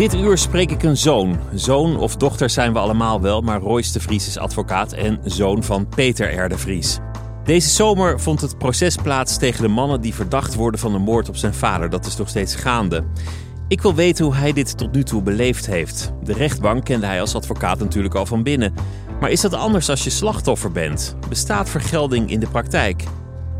[0.00, 1.38] Dit uur spreek ik een zoon.
[1.54, 5.62] Zoon of dochter zijn we allemaal wel, maar Royce de Vries is advocaat en zoon
[5.62, 6.48] van Peter R.
[6.48, 6.98] de Vries.
[7.44, 11.28] Deze zomer vond het proces plaats tegen de mannen die verdacht worden van de moord
[11.28, 11.90] op zijn vader.
[11.90, 13.04] Dat is nog steeds gaande.
[13.68, 16.12] Ik wil weten hoe hij dit tot nu toe beleefd heeft.
[16.22, 18.74] De rechtbank kende hij als advocaat natuurlijk al van binnen.
[19.20, 21.16] Maar is dat anders als je slachtoffer bent?
[21.28, 23.04] Bestaat vergelding in de praktijk?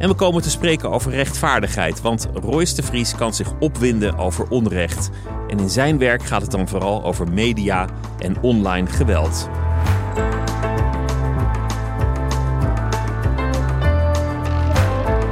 [0.01, 4.49] En we komen te spreken over rechtvaardigheid, want Royce de Vries kan zich opwinden over
[4.49, 5.11] onrecht.
[5.49, 9.49] En in zijn werk gaat het dan vooral over media en online geweld.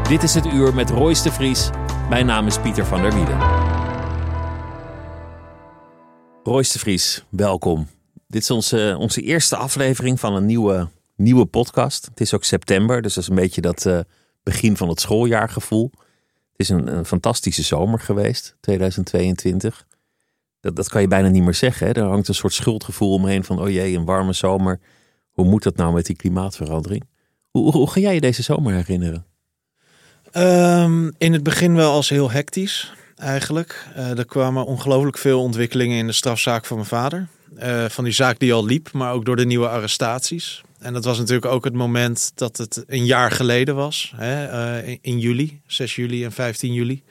[0.08, 1.70] Dit is het uur met Royce de Vries.
[2.08, 3.38] Mijn naam is Pieter van der Wielen.
[6.42, 7.86] Royce de Vries, welkom.
[8.26, 12.06] Dit is onze, onze eerste aflevering van een nieuwe, nieuwe podcast.
[12.06, 13.98] Het is ook september, dus dat is een beetje dat uh,
[14.50, 15.90] begin van het schooljaargevoel.
[16.50, 19.86] Het is een, een fantastische zomer geweest, 2022.
[20.60, 21.94] Dat, dat kan je bijna niet meer zeggen.
[21.94, 24.80] Er hangt een soort schuldgevoel omheen van, oh jee, een warme zomer.
[25.30, 27.04] Hoe moet dat nou met die klimaatverandering?
[27.50, 29.26] Hoe, hoe, ga jij je deze zomer herinneren?
[30.32, 33.86] Um, in het begin wel als heel hectisch, eigenlijk.
[33.96, 37.28] Uh, er kwamen ongelooflijk veel ontwikkelingen in de strafzaak van mijn vader.
[37.58, 40.62] Uh, van die zaak die al liep, maar ook door de nieuwe arrestaties.
[40.78, 44.12] En dat was natuurlijk ook het moment dat het een jaar geleden was.
[44.16, 47.02] Hè, uh, in, in, juli, 6 juli en 15 juli.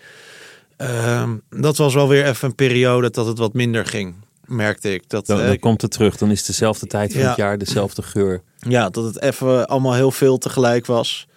[0.78, 5.10] Uh, dat was wel weer even een periode dat het wat minder ging, merkte ik.
[5.10, 7.38] Dat, dan, dan uh, komt het terug, dan is het dezelfde tijd van ja, het
[7.38, 8.42] jaar, dezelfde geur.
[8.60, 11.28] Ja, dat het even allemaal heel veel tegelijk was.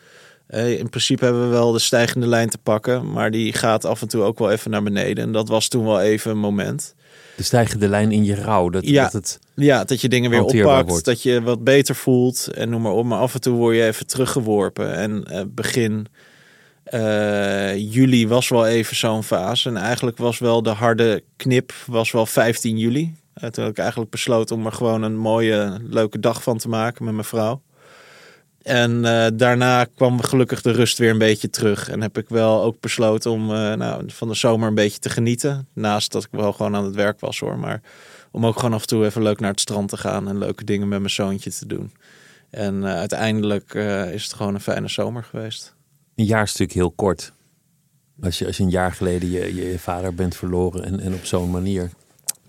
[0.50, 4.02] Uh, in principe hebben we wel de stijgende lijn te pakken, maar die gaat af
[4.02, 5.24] en toe ook wel even naar beneden.
[5.24, 6.94] En dat was toen wel even een moment.
[7.40, 8.68] De stijgende lijn in je rouw.
[8.68, 11.04] Dat, ja, dat, het ja, dat je dingen weer oppakt, wordt.
[11.04, 13.04] dat je wat beter voelt en noem maar op.
[13.04, 14.94] Maar af en toe word je even teruggeworpen.
[14.94, 16.06] En uh, begin
[16.94, 19.68] uh, juli was wel even zo'n fase.
[19.68, 23.14] En eigenlijk was wel de harde knip was wel 15 juli.
[23.42, 26.68] Uh, toen heb ik eigenlijk besloten om er gewoon een mooie, leuke dag van te
[26.68, 27.62] maken met mijn vrouw.
[28.70, 31.88] En uh, daarna kwam gelukkig de rust weer een beetje terug.
[31.88, 35.10] En heb ik wel ook besloten om uh, nou, van de zomer een beetje te
[35.10, 35.68] genieten.
[35.72, 37.58] Naast dat ik wel gewoon aan het werk was hoor.
[37.58, 37.80] Maar
[38.30, 40.28] om ook gewoon af en toe even leuk naar het strand te gaan.
[40.28, 41.92] En leuke dingen met mijn zoontje te doen.
[42.50, 43.74] En uh, uiteindelijk
[44.12, 45.74] is het gewoon een fijne zomer geweest.
[46.14, 47.32] Een jaar is natuurlijk heel kort.
[48.20, 51.24] Als je, als een jaar geleden je, je, je vader bent verloren en, en op
[51.24, 51.90] zo'n manier.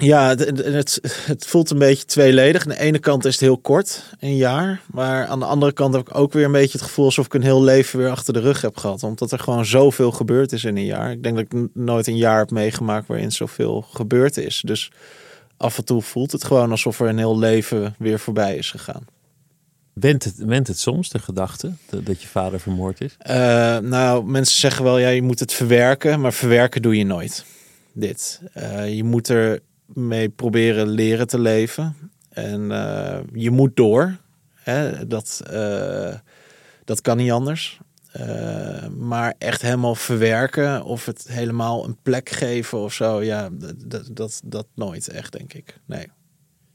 [0.01, 2.63] Ja, het, het, het, voelt een beetje tweeledig.
[2.63, 4.81] Aan de ene kant is het heel kort, een jaar.
[4.91, 7.33] Maar aan de andere kant heb ik ook weer een beetje het gevoel alsof ik
[7.33, 9.03] een heel leven weer achter de rug heb gehad.
[9.03, 11.11] Omdat er gewoon zoveel gebeurd is in een jaar.
[11.11, 14.61] Ik denk dat ik nooit een jaar heb meegemaakt waarin zoveel gebeurd is.
[14.65, 14.91] Dus
[15.57, 19.05] af en toe voelt het gewoon alsof er een heel leven weer voorbij is gegaan.
[19.93, 21.73] Went het, went het soms, de gedachte,
[22.03, 23.17] dat je vader vermoord is?
[23.29, 23.33] Uh,
[23.77, 26.19] nou, mensen zeggen wel, ja, je moet het verwerken.
[26.19, 27.45] Maar verwerken doe je nooit.
[27.93, 28.41] Dit.
[28.57, 29.61] Uh, je moet er
[29.93, 31.95] mee proberen leren te leven.
[32.29, 34.17] En uh, je moet door.
[34.53, 35.07] Hè?
[35.07, 36.13] Dat, uh,
[36.83, 37.79] dat kan niet anders.
[38.19, 43.49] Uh, maar echt helemaal verwerken of het helemaal een plek geven of zo, ja,
[43.85, 45.79] dat, dat, dat nooit echt, denk ik.
[45.85, 46.07] Nee.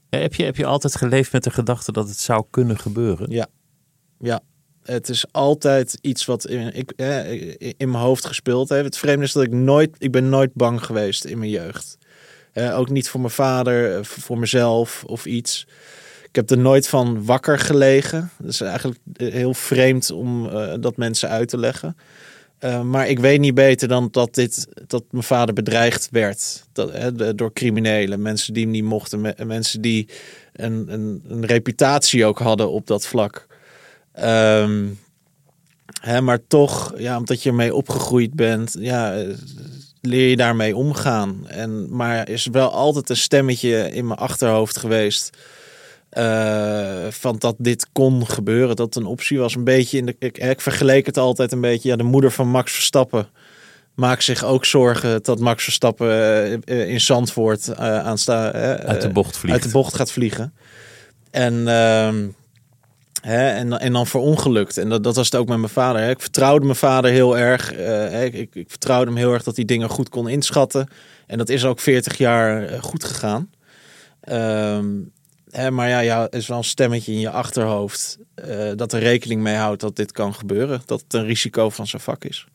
[0.09, 3.29] Ja, heb, je, heb je altijd geleefd met de gedachte dat het zou kunnen gebeuren?
[3.29, 3.47] Ja,
[4.19, 4.41] ja.
[4.83, 8.85] Het is altijd iets wat in, ik, eh, in mijn hoofd gespeeld heeft.
[8.85, 11.97] Het vreemde is dat ik nooit, ik ben nooit bang geweest in mijn jeugd.
[12.57, 15.67] Uh, ook niet voor mijn vader, voor mezelf of iets.
[16.23, 18.31] Ik heb er nooit van wakker gelegen.
[18.37, 20.49] Dat is eigenlijk heel vreemd om
[20.81, 21.97] dat mensen uit te leggen.
[22.83, 27.35] Maar ik weet niet beter dan dat, dit, dat mijn vader bedreigd werd dat, hè,
[27.35, 28.21] door criminelen.
[28.21, 29.21] Mensen die hem niet mochten.
[29.21, 30.09] Me mensen die
[30.53, 33.47] een, een, een, reputatie ook hadden op dat vlak.
[34.19, 34.97] Um,
[36.01, 39.33] Hè, maar toch, ja, omdat je ermee opgegroeid bent, ja, eh,
[40.01, 41.47] leer je daarmee omgaan.
[41.47, 45.29] En, maar is wel altijd een stemmetje in mijn achterhoofd geweest.
[46.09, 49.55] eh, van dat dit kon gebeuren, dat een optie was.
[49.55, 50.15] Een beetje in de.
[50.19, 51.89] Ik, ik vergeleek het altijd een beetje.
[51.89, 53.27] Ja, de moeder van Max Verstappen
[53.95, 56.09] maakt zich ook zorgen dat Max Verstappen
[56.63, 59.53] eh, in Zandvoort eh aansta, Uit de bocht vliegt.
[59.53, 60.53] uit de bocht gaat vliegen.
[61.31, 61.67] En,
[63.21, 64.77] en, en dan verongelukt.
[64.77, 66.01] En dat, dat was het ook met mijn vader.
[66.01, 66.09] Hè.
[66.09, 67.73] Ik vertrouwde mijn vader heel erg.
[67.73, 68.23] eh, hè.
[68.23, 70.87] ik, ik, ik vertrouwde hem heel erg dat hij dingen goed kon inschatten.
[71.27, 73.49] En dat is ook 40 jaar eh, goed gegaan.
[74.21, 74.87] Ehm,
[75.49, 78.99] hè, maar ja, ja, er is wel een stemmetje in je achterhoofd eh, dat er
[78.99, 80.81] rekening mee houdt dat dit kan gebeuren.
[80.85, 82.47] Dat het een risico van zijn vak is.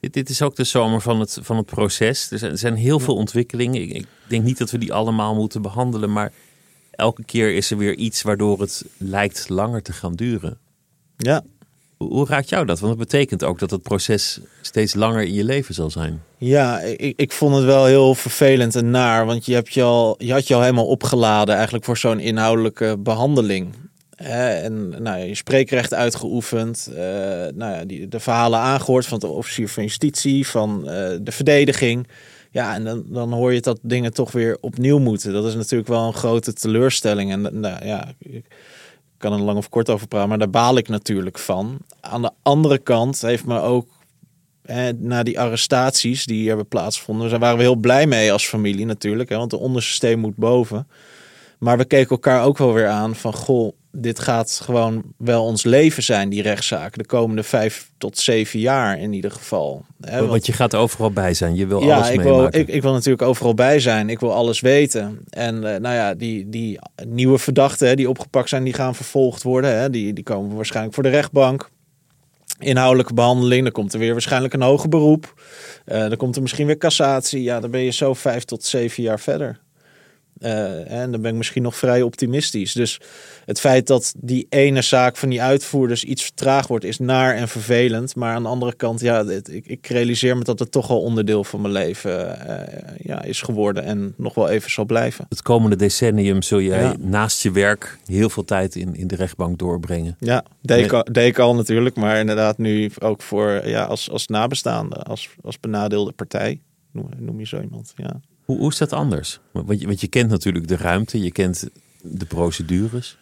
[0.00, 2.30] Dit, dit is ook de zomer van het, van het proces.
[2.30, 3.82] Er zijn, er zijn heel veel ontwikkelingen.
[3.82, 6.32] Ik, ik denk niet dat we die allemaal moeten behandelen, maar
[7.00, 10.58] elke keer is er weer iets waardoor het lijkt langer te gaan duren.
[11.16, 11.42] Ja,
[11.96, 12.80] Hoe, hoe raakt jou dat?
[12.80, 16.22] Want dat betekent ook dat het proces steeds langer in je leven zal zijn.
[16.38, 19.26] Ja, ik, ik vond het wel heel vervelend en naar.
[19.26, 22.96] Want je, hebt je, al, je had je al helemaal opgeladen eigenlijk voor zo'n inhoudelijke
[22.98, 23.74] behandeling.
[24.16, 26.86] Hè, en nou, je spreekrecht uitgeoefend.
[26.94, 27.02] eh,
[27.54, 32.06] nou ja, die, de verhalen aangehoord van de officier van justitie, van eh, de verdediging.
[32.50, 35.32] Ja, en dan, dan hoor je dat dingen toch weer opnieuw moeten.
[35.32, 37.30] Dat is natuurlijk wel een grote teleurstelling.
[37.32, 38.44] En nou, ja, ik
[39.16, 41.78] kan er lang of kort over praten, maar daar baal ik natuurlijk van.
[42.00, 43.88] Aan de andere kant heeft me ook
[44.98, 49.28] na die arrestaties die hebben plaatsgevonden, daar waren we heel blij mee als familie natuurlijk,
[49.28, 50.88] hè, want de onderste steen moet boven.
[51.60, 55.64] Maar we keken elkaar ook wel weer aan van, goh, dit gaat gewoon wel ons
[55.64, 56.96] leven zijn, die rechtszaak.
[56.98, 59.84] De komende vijf tot zeven jaar in ieder geval.
[59.96, 61.54] Want- Want je gaat overal bij zijn.
[61.54, 62.60] Je wil ja, alles ik wil, meemaken.
[62.60, 64.08] ik, ik wil natuurlijk overal bij zijn.
[64.08, 65.20] Ik wil alles weten.
[65.30, 69.42] En eh, nou ja, die, die nieuwe verdachten hè, die opgepakt zijn, die gaan vervolgd
[69.42, 69.78] worden.
[69.78, 69.90] Hè.
[69.90, 71.70] Die, die komen waarschijnlijk voor de rechtbank.
[72.58, 73.62] Inhoudelijke behandeling.
[73.62, 75.42] Dan komt er weer waarschijnlijk een hoger beroep.
[75.84, 77.42] Eh, dan komt er misschien weer cassatie.
[77.42, 79.60] Ja, dan ben je zo vijf tot zeven jaar verder.
[80.40, 82.72] Eh, en dan ben ik misschien nog vrij optimistisch.
[82.72, 83.00] Dus
[83.44, 87.48] het feit dat die ene zaak van die uitvoerders iets vertraagd wordt, is naar en
[87.48, 88.16] vervelend.
[88.16, 91.00] Maar aan de andere kant, ja, dit- ik, ik realiseer me dat het toch al
[91.00, 95.26] onderdeel van mijn leven eh, ja, is geworden en nog wel even zal blijven.
[95.28, 96.94] Het komende decennium zul jij Ja.
[96.98, 100.16] naast je werk heel veel tijd in, in de rechtbank doorbrengen.
[100.18, 104.10] Ja, deed, ik al, deed ik al natuurlijk, maar inderdaad nu ook voor ja, als,
[104.10, 106.60] als nabestaande, als, als benadeelde partij.
[106.92, 107.92] Noem, noem je zo iemand.
[107.96, 108.20] Ja.
[108.56, 109.40] Hoe, is dat anders?
[109.52, 111.68] Want je, je kent natuurlijk de ruimte, je kent
[112.02, 113.16] de procedures.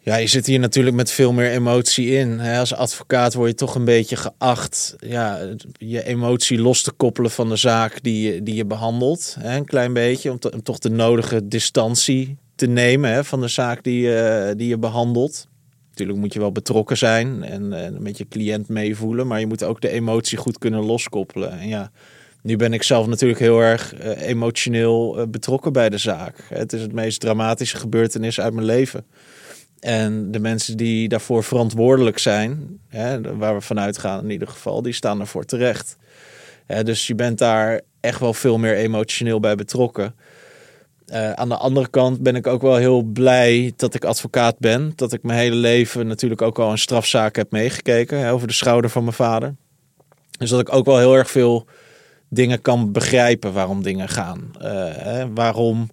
[0.00, 2.40] Ja, je zit hier natuurlijk met veel meer emotie in.
[2.40, 5.40] Als advocaat word je toch een beetje geacht ja,
[5.72, 9.36] je emotie los te koppelen van de zaak die je, die je behandelt.
[9.42, 14.54] Een klein beetje, om, toch de nodige distantie te nemen van de zaak die, je-
[14.56, 15.46] die je behandelt.
[15.90, 19.62] Natuurlijk moet je wel betrokken zijn en, en met je cliënt meevoelen, maar je moet
[19.64, 21.58] ook de emotie goed kunnen loskoppelen.
[21.58, 21.90] En ja,
[22.46, 26.36] nu ben ik zelf natuurlijk heel erg eh, emotioneel eh, betrokken bij de zaak.
[26.48, 29.06] Het is het meest dramatische gebeurtenis uit mijn leven.
[29.80, 34.82] En de mensen die daarvoor verantwoordelijk zijn, hè, waar we vanuit gaan in ieder geval,
[34.82, 35.96] die staan ervoor terecht.
[36.66, 40.14] Hè, dus je bent daar echt wel veel meer emotioneel bij betrokken.
[41.06, 44.92] Eh, aan de andere kant ben ik ook wel heel blij dat ik advocaat ben.
[44.96, 48.54] Dat ik mijn hele leven natuurlijk ook al een strafzaak heb meegekeken hè, over de
[48.54, 49.54] schouder van mijn vader.
[50.38, 51.66] Dus dat ik ook wel heel erg veel
[52.28, 54.50] dingen kan begrijpen waarom dingen gaan.
[54.60, 55.88] Eh, hè, waarom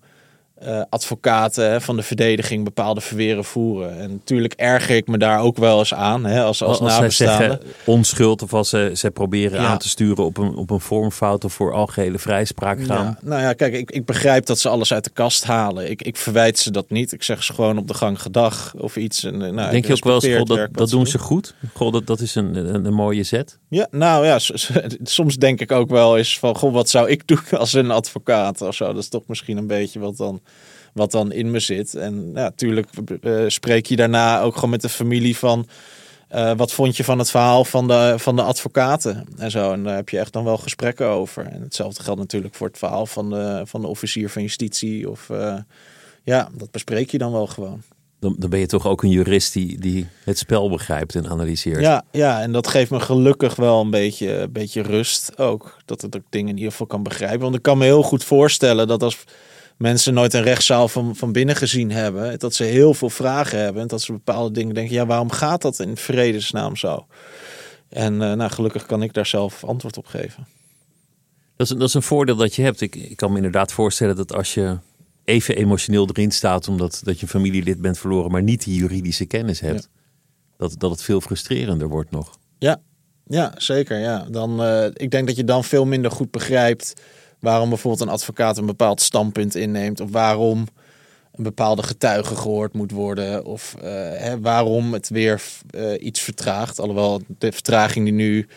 [0.63, 3.99] eh, advocaten hè, van de verdediging bepaalde verweren voeren.
[3.99, 7.11] En natuurlijk erger ik me daar ook wel eens aan hè, als, als, nabestaande.
[7.13, 9.67] zeggen onschuld of als ze, ze proberen Ja.
[9.67, 13.05] aan te sturen op een, op een vormfout of voor algehele vrijspraak gaan.
[13.05, 15.89] Ja, nou ja, kijk, ik, ik begrijp dat ze alles uit de kast halen.
[15.89, 17.11] Ik, ik verwijt ze dat niet.
[17.11, 19.23] Ik zeg ze gewoon op de gang gedag of iets.
[19.23, 21.55] En, eh, nou, Denk je ook wel eens, dat, dat doen ze goed?
[21.73, 23.59] Goh, dat, dat is een, een, een mooie zet.
[23.69, 24.39] Ja, nou ja,
[25.03, 28.61] soms denk ik ook wel eens van, goh, wat zou ik doen als een advocaat
[28.61, 28.85] of zo?
[28.85, 30.41] Dat is toch misschien een beetje wat dan,
[30.93, 31.95] wat dan in me zit.
[31.95, 32.87] En ja, natuurlijk
[33.21, 35.67] eh, spreek je daarna ook gewoon met de familie van,
[36.27, 39.71] eh, wat vond je van het verhaal van de, van de advocaten en zo.
[39.71, 41.45] En daar heb je echt dan wel gesprekken over.
[41.45, 45.09] En hetzelfde geldt natuurlijk voor het verhaal van de, van de officier van justitie.
[45.09, 45.55] Of eh,
[46.23, 47.81] ja, dat bespreek je dan wel gewoon.
[48.19, 51.81] Dan, dan ben je toch ook een jurist die, die het spel begrijpt en analyseert.
[51.81, 55.77] Ja, ja, en dat geeft me gelukkig wel een beetje, een beetje rust ook.
[55.85, 57.39] Dat het ook dingen in ieder geval kan begrijpen.
[57.39, 59.23] Want ik kan me heel goed voorstellen dat als
[59.77, 63.81] mensen nooit een rechtszaal van, van binnen gezien hebben, dat ze heel veel vragen hebben.
[63.81, 67.05] En dat ze bepaalde dingen denken, ja, waarom gaat dat in vredesnaam zo?
[67.89, 70.47] En eh, nou, gelukkig kan ik daar zelf antwoord op geven.
[71.55, 72.81] Dat, is, dat is een voordeel dat je hebt.
[72.81, 74.77] Ik, ik kan me inderdaad voorstellen dat als je
[75.23, 79.59] even emotioneel erin staat omdat dat je familielid bent verloren, maar niet die juridische kennis
[79.59, 79.89] hebt.
[80.57, 82.37] Dat Dat, dat het veel frustrerender wordt nog.
[82.57, 82.81] Ja,
[83.27, 83.99] ja zeker.
[83.99, 84.25] Ja.
[84.29, 86.93] Dan, uh, ik denk dat je dan veel minder goed begrijpt
[87.43, 89.99] waarom bijvoorbeeld een advocaat een bepaald standpunt inneemt.
[89.99, 90.67] Of waarom
[91.35, 93.45] een bepaalde getuige gehoord moet worden.
[93.45, 93.83] Of uh,
[94.13, 95.41] hè, waarom het weer
[95.75, 96.79] uh, iets vertraagt.
[96.79, 98.47] Alhoewel de vertraging die nu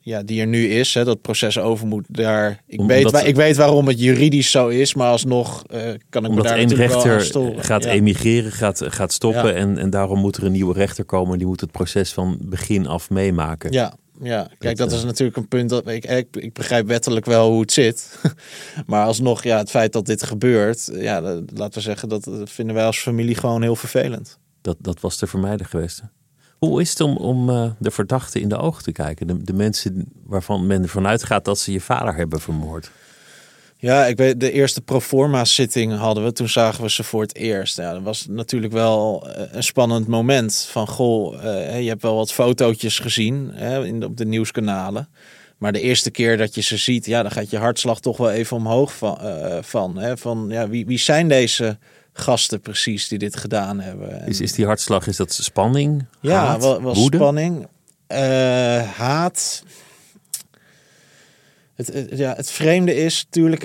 [0.00, 2.62] ja, die er nu is, hè, dat proces over moet daar.
[2.66, 5.62] Ik, weet, ik weet waarom het juridisch zo is, maar alsnog
[6.08, 7.20] kan ik omdat me daar één rechter
[7.56, 11.38] gaat emigreren, gaat, gaat stoppen en, en daarom moet er een nieuwe rechter komen.
[11.38, 13.72] Die moet het proces van begin af meemaken.
[13.72, 14.48] Ja, ja.
[14.58, 17.72] kijk, dat, is natuurlijk een punt dat ik, ik, ik begrijp wettelijk wel hoe het
[17.72, 18.18] zit,
[18.86, 21.20] maar alsnog, ja, het feit dat dit gebeurt, ja,
[21.54, 24.38] laten we zeggen dat vinden wij als familie gewoon heel vervelend.
[24.60, 26.02] Dat, dat was te vermijden geweest.
[26.58, 29.26] Hoe is het om, om uh, de verdachte in de ogen te kijken?
[29.26, 32.90] De, de mensen waarvan men ervan uitgaat dat ze je vader hebben vermoord.
[33.80, 36.32] Ja, ik weet, de eerste proforma-zitting hadden we.
[36.32, 37.76] Toen zagen we ze voor het eerst.
[37.76, 40.68] Ja, dat was natuurlijk wel eh, een spannend moment.
[40.70, 45.08] Van, goh, uh, je hebt wel wat fotootjes gezien hè, in op de nieuwskanalen.
[45.58, 48.30] Maar de eerste keer dat je ze ziet, ja, dan gaat je hartslag toch wel
[48.30, 49.18] even omhoog van.
[49.22, 51.78] Uh, van, hè, van ja, wie, wie zijn deze
[52.12, 54.26] gasten precies die dit gedaan hebben.
[54.26, 56.06] Is, is die hartslag, is dat spanning?
[56.20, 57.66] Ja, haat, wel, wel spanning.
[58.08, 58.18] Uh,
[58.82, 59.62] haat.
[61.86, 63.60] Het, ja, het vreemde is natuurlijk,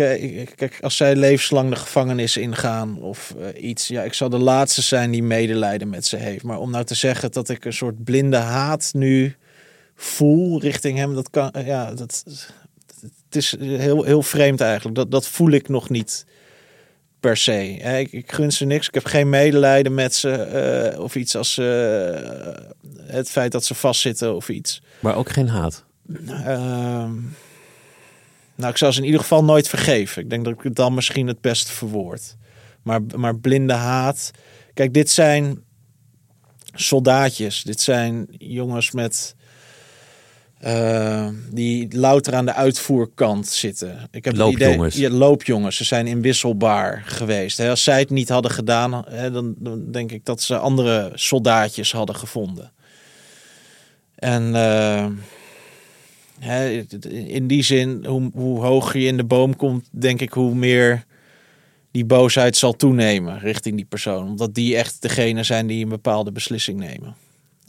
[0.56, 4.82] kijk, als zij levenslang de gevangenis ingaan of uh, iets, ja, ik zal de laatste
[4.82, 6.44] zijn die medelijden met ze heeft.
[6.44, 9.36] Maar om nou te zeggen dat ik een soort blinde haat nu
[9.96, 12.24] voel richting hem, dat kan, ja, dat,
[13.26, 14.96] het is heel, heel vreemd eigenlijk.
[14.96, 16.26] Dat, dat voel ik nog niet
[17.20, 17.74] per se.
[18.00, 18.88] Ik, ik gun ze niks.
[18.88, 21.66] Ik heb geen medelijden met ze uh, of iets als uh,
[23.02, 24.82] het feit dat ze vastzitten of iets.
[25.00, 25.84] Maar ook geen haat.
[26.30, 27.10] Uh,
[28.56, 30.22] nou, ik zou ze in ieder geval nooit vergeven.
[30.22, 32.36] Ik denk dat ik het dan misschien het beste verwoord.
[32.82, 34.32] Maar, maar blinde haat.
[34.74, 35.64] Kijk, dit zijn
[36.74, 37.64] soldaatjes.
[37.64, 39.36] Dit zijn jongens met
[40.66, 44.08] uh, die louter aan de uitvoerkant zitten.
[44.12, 44.96] Ik heb loopjongens.
[44.96, 45.76] Idee, ja, loopjongens.
[45.78, 47.60] Ze zijn inwisselbaar geweest.
[47.60, 52.16] Als zij het niet hadden gedaan, dan, dan, denk ik dat ze andere soldaatjes hadden
[52.16, 52.72] gevonden.
[54.16, 55.06] En uh,
[57.10, 61.06] in die zin, hoe, hoger je in de boom komt, denk ik hoe meer
[61.92, 64.28] die boosheid zal toenemen richting die persoon.
[64.28, 67.16] Omdat die echt degene zijn die een bepaalde beslissing nemen.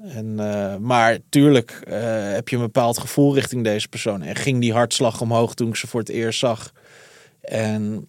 [0.02, 1.94] En, uh, maar tuurlijk uh,
[2.32, 4.22] heb je een bepaald gevoel richting deze persoon.
[4.22, 6.72] En ging die hartslag omhoog toen ik ze voor het eerst zag.
[7.40, 8.08] En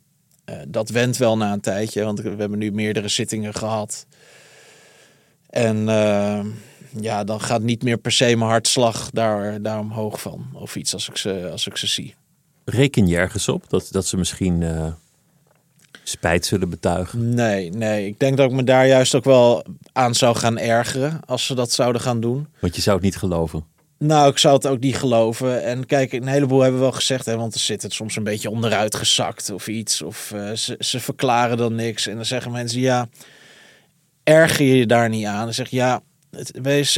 [0.50, 4.06] uh, dat wendt wel na een tijdje, want we hebben nu meerdere zittingen gehad.
[5.50, 5.86] En
[7.02, 10.48] ja, dan gaat niet meer per se mijn hartslag daar, daar omhoog van.
[10.54, 12.16] Of iets als ik ze, als ik ze zie.
[12.66, 14.64] Reken je ergens op dat, dat ze misschien
[16.10, 17.34] spijt zullen betuigen?
[17.34, 18.08] Nee, nee.
[18.08, 21.56] Ik denk dat ik me daar juist ook wel aan zou gaan ergeren als ze
[21.56, 22.48] dat zouden gaan doen.
[22.60, 23.66] Want je zou het niet geloven?
[24.00, 25.64] Nou, ik zou het ook niet geloven.
[25.64, 28.24] En kijk, een heleboel hebben we wel gezegd, hè, want er zit het soms een
[28.24, 30.02] beetje onderuit gezakt of iets.
[30.02, 32.08] Of uh, ze, ze verklaren dan niks.
[32.08, 33.08] En dan zeggen mensen, ja,
[34.24, 35.44] erger je je daar niet aan?
[35.44, 36.02] Dan zeg je, ja,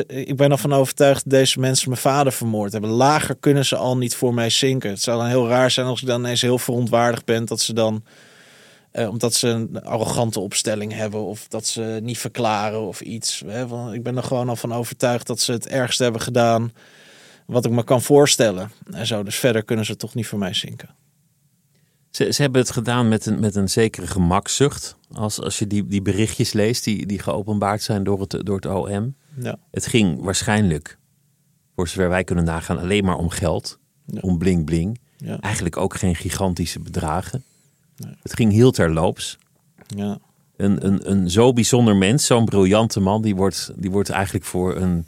[0.08, 2.90] ik ben ervan overtuigd dat deze mensen mijn vader vermoord hebben.
[2.90, 4.90] Lager kunnen ze al niet voor mij zinken.
[4.90, 7.74] Het zou dan heel raar zijn als ik dan ineens heel verontwaardigd ben dat ze
[7.74, 8.04] dan
[8.94, 13.44] uh, omdat ze een arrogante opstelling hebben of dat ze niet verklaren of iets.
[13.46, 13.94] Hè?
[13.94, 16.74] ik ben er gewoon al van overtuigd dat ze het ergste hebben gedaan
[17.46, 18.72] wat ik me kan voorstellen.
[18.92, 20.90] En zo, dus verder kunnen ze toch niet voor mij zinken.
[22.10, 24.96] Ze, ze hebben het gedaan met een, met een zekere gemakzucht.
[25.12, 28.66] Als, als je die, die berichtjes leest die, die geopenbaard zijn door het, door het
[28.66, 29.16] OM.
[29.42, 29.58] Ja.
[29.72, 30.98] Het ging waarschijnlijk,
[31.76, 33.80] voor zover wij kunnen nagaan, alleen maar om geld.
[34.06, 34.20] Ja.
[34.22, 35.00] Om bling bling.
[35.18, 35.40] Ja.
[35.40, 37.44] Eigenlijk ook geen gigantische bedragen.
[37.96, 38.16] Nee.
[38.22, 39.38] Het ging heel terloops.
[39.88, 40.20] Ja.
[40.56, 44.76] Een, een, een zo bijzonder mens, zo'n briljante man, die wordt, die wordt eigenlijk voor
[44.76, 45.08] een.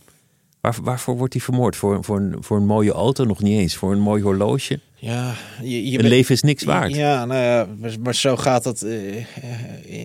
[0.61, 1.75] Waar, waarvoor wordt hij vermoord?
[1.75, 3.75] Voor, voor, een, voor een mooie auto nog niet eens.
[3.75, 4.79] Voor een mooi horloge.
[4.95, 6.95] Ja, je, je een leven is niks waard.
[6.95, 7.67] Ja, nou ja,
[7.99, 8.81] maar zo gaat het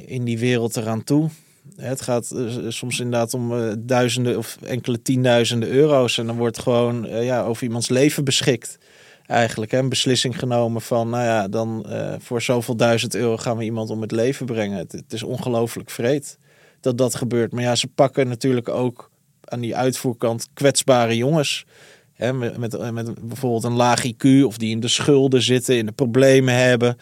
[0.06, 1.30] in die wereld eraan toe.
[1.76, 2.34] Het gaat
[2.68, 6.18] soms inderdaad om duizenden of enkele tienduizenden euro's.
[6.18, 8.78] En dan wordt gewoon ja, over iemands leven beschikt
[9.26, 11.86] eigenlijk een beslissing genomen van, nou ja, dan
[12.18, 14.78] voor zoveel duizend euro gaan we iemand om het leven brengen.
[14.78, 16.38] Het, is ongelooflijk vreed
[16.80, 17.52] dat dat gebeurt.
[17.52, 19.10] Maar ja, ze pakken natuurlijk ook
[19.44, 21.66] aan die uitvoerkant kwetsbare jongens.
[22.12, 25.92] Hè, met, met bijvoorbeeld een laag IQ of die in de schulden zitten, in de
[25.92, 26.96] problemen hebben.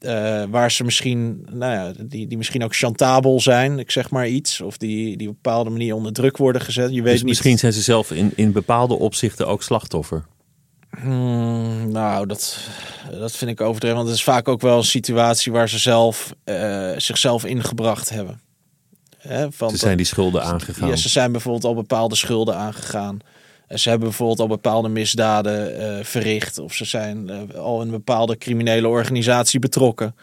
[0.00, 4.28] Uh, waar ze misschien, nou ja, die, die misschien ook chantabel zijn, ik zeg maar
[4.28, 4.60] iets.
[4.60, 6.90] Of die, die op een bepaalde manier onder druk worden gezet.
[6.90, 7.28] Je weet dus niet...
[7.28, 10.24] misschien zijn ze zelf in, in bepaalde opzichten ook slachtoffer.
[11.00, 12.58] Hmm, nou, dat,
[13.10, 13.96] dat vind ik overdreven.
[13.96, 18.40] Want het is vaak ook wel een situatie waar ze zelf uh, zichzelf ingebracht hebben.
[19.18, 20.88] Hè, van Ze zijn die schulden aangegaan.
[20.88, 23.18] Ja, ze zijn bijvoorbeeld al bepaalde schulden aangegaan.
[23.74, 26.58] Ze hebben bijvoorbeeld al bepaalde misdaden eh, verricht.
[26.58, 30.14] Of ze zijn eh, al in een bepaalde criminele organisatie betrokken.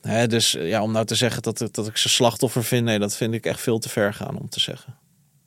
[0.00, 2.84] Hè, dus eh, ja, om nou te zeggen dat, ik- dat ik ze slachtoffer vind,
[2.84, 4.94] nee, dat vind ik echt veel te ver gaan om te zeggen.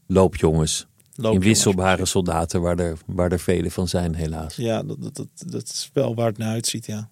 [0.08, 0.88] Loopjongens.
[1.16, 1.44] Loopjongens.
[1.46, 4.56] Inwisselbare soldaten, waar er, waar er vele van zijn, helaas.
[4.56, 7.10] Ja, dat, dat, dat, is wel waar het naar uitziet, ja.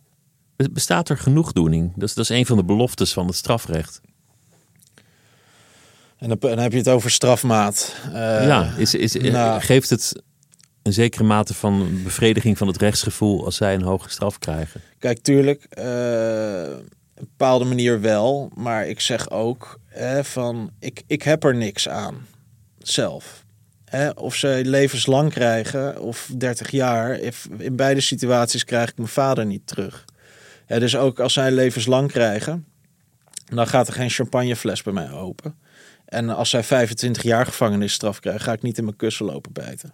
[0.55, 1.91] Be- Bestaat er genoegdoening?
[1.95, 4.01] Dat is, dat is een van de beloftes van het strafrecht.
[6.17, 7.95] En dan, dan heb je het over strafmaat.
[8.05, 8.11] Eh,
[8.47, 10.21] ja, is, is, nou- geeft het
[10.83, 14.81] een zekere mate van bevrediging van het rechtsgevoel als zij een hoge straf krijgen?
[14.99, 18.51] Kijk, tuurlijk, eh, op een bepaalde manier wel.
[18.55, 22.27] Maar ik zeg ook hè, van, ik, ik heb er niks aan.
[22.77, 23.45] Zelf.
[23.85, 27.19] Hè, of ze levenslang krijgen of 30 jaar.
[27.19, 30.05] if- In beide situaties krijg ik mijn vader niet terug.
[30.67, 32.65] Dus ook als zij levenslang krijgen,
[33.45, 35.55] dan gaat er geen champagnefles bij mij open.
[36.07, 39.93] En als zij 25 jaar gevangenisstraf krijgen, ga ik niet in mijn kussen lopen bijten.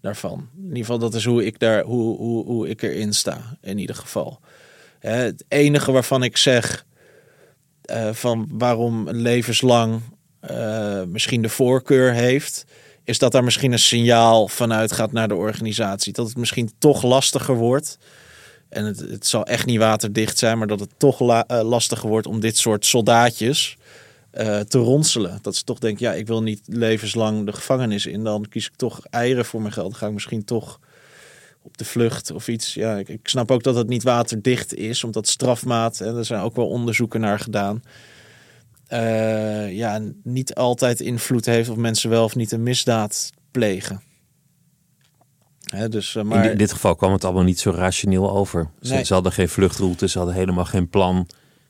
[0.00, 0.48] Daarvan.
[0.56, 3.56] In ieder geval, dat is hoe ik, daar, hoe, hoe, hoe ik erin sta.
[3.60, 4.40] In ieder geval.
[4.98, 6.86] Het enige waarvan ik zeg
[7.82, 10.00] eh, van waarom levenslang
[10.40, 12.64] eh, misschien de voorkeur heeft,
[13.04, 16.12] is dat daar misschien een signaal vanuit gaat naar de organisatie.
[16.12, 17.98] Dat het misschien toch lastiger wordt.
[18.68, 22.26] En het, het zal echt niet waterdicht zijn, maar dat het toch eh, lastiger wordt
[22.26, 23.75] om dit soort soldaatjes
[24.36, 25.38] eh, te ronselen.
[25.42, 28.24] Dat ze toch denken, ja, ik wil niet levenslang de gevangenis in.
[28.24, 29.90] Dan kies ik toch eieren voor mijn geld.
[29.90, 30.80] Dan ga ik misschien toch
[31.62, 32.74] op de vlucht of iets.
[32.74, 36.40] Ja, ik, ik snap ook dat het niet waterdicht is, omdat strafmaat, en er zijn
[36.42, 37.82] ook wel onderzoeken naar gedaan,
[38.86, 44.02] eh, ja, niet altijd invloed heeft of mensen wel of niet een misdaad plegen.
[45.88, 48.70] Dus, eh, maar, In, di- in dit geval kwam het allemaal niet zo rationeel over.
[48.80, 49.04] Ze, Nee.
[49.04, 51.28] ze hadden geen vluchtroute, ze hadden helemaal geen plan.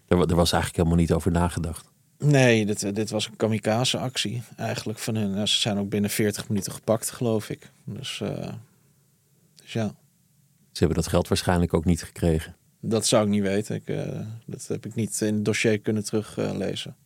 [0.09, 1.95] Er, er was eigenlijk helemaal niet over nagedacht.
[2.19, 5.49] Nee, dit, dit was een kamikaze-actie eigenlijk van hun.
[5.49, 7.71] Ze zijn ook binnen 40 minuten gepakt, geloof ik.
[7.85, 8.53] Dus, eh,
[9.63, 9.95] dus ja,
[10.73, 12.57] Ze hebben dat geld waarschijnlijk ook niet gekregen.
[12.81, 13.75] dat zou ik niet weten.
[13.75, 16.97] Ik, eh, dat heb ik niet in het dossier kunnen teruglezen.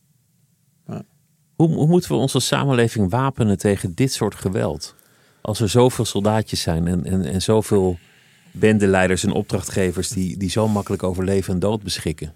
[1.55, 4.95] Hoe, hoe moeten we onze samenleving wapenen tegen dit soort geweld?
[5.41, 7.97] Als er zoveel soldaatjes zijn en, en, en zoveel
[8.51, 12.33] bendeleiders en opdrachtgevers die, die zo makkelijk over leven en dood beschikken.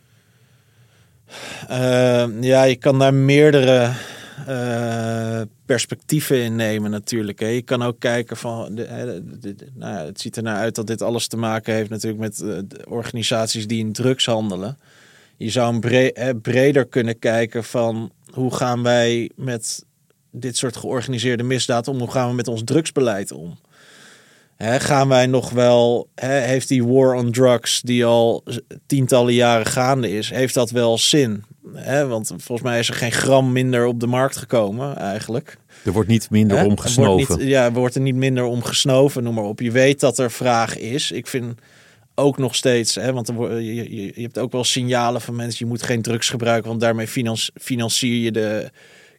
[1.67, 3.91] Eh, ja, je kan daar meerdere
[4.47, 7.39] eh, perspectieven in nemen natuurlijk.
[7.39, 7.47] Hè.
[7.47, 11.27] Je kan ook kijken van, nou ja, het ziet er naar uit dat dit alles
[11.27, 12.57] te maken heeft natuurlijk met eh,
[12.93, 14.77] organisaties die in drugs handelen.
[15.37, 15.79] Je zou
[16.13, 19.85] een breder kunnen kijken van hoe gaan wij met
[20.31, 21.99] dit soort georganiseerde misdaad om?
[21.99, 23.57] Hoe gaan we met ons drugsbeleid om?
[24.57, 28.43] Gaan wij nog wel, heeft die war on drugs die al
[28.85, 31.43] tientallen jaren gaande is, heeft dat wel zin?
[32.07, 35.57] Want volgens mij is er geen gram minder op de markt gekomen eigenlijk.
[35.85, 37.37] Er wordt niet minder om wordt gesnoven.
[37.37, 39.59] Niet, ja, er wordt er niet minder om gesnoven, noem maar op.
[39.59, 41.11] Je weet dat er vraag is.
[41.11, 41.59] Ik vind
[42.15, 45.83] ook nog steeds, want er, je, je, hebt ook wel signalen van mensen, je moet
[45.83, 47.07] geen drugs gebruiken, want daarmee
[47.53, 48.71] financier je de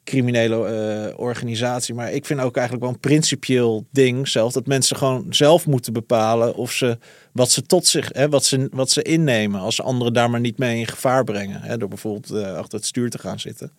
[0.07, 1.95] criminele eh, organisatie.
[1.95, 5.93] Maar ik vind ook eigenlijk wel een principieel ding zelf, dat mensen gewoon zelf moeten
[5.93, 6.99] bepalen of ze
[7.33, 10.41] wat ze tot zich, hè, wat, ze, wat ze innemen, als ze anderen daar maar
[10.41, 13.73] niet mee in gevaar brengen, hè, door bijvoorbeeld eh, achter het stuur te gaan zitten.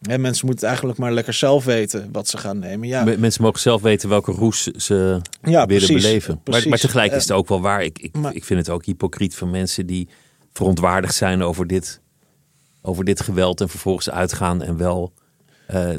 [0.00, 2.88] Hè, mensen moeten eigenlijk maar lekker zelf weten wat ze gaan nemen.
[2.88, 4.94] Ja, Me- Mensen mogen zelf weten welke roes ze
[5.42, 5.88] Ja, willen precies.
[6.02, 6.34] beleven.
[6.34, 6.66] Maar, Precies.
[6.66, 7.82] maar tegelijk Eh, is het ook wel waar.
[7.84, 10.08] Ik, ik, maar- ik vind het ook hypocriet van mensen die
[10.52, 12.00] verontwaardigd zijn over dit,
[12.82, 15.12] over dit geweld en vervolgens uitgaan en wel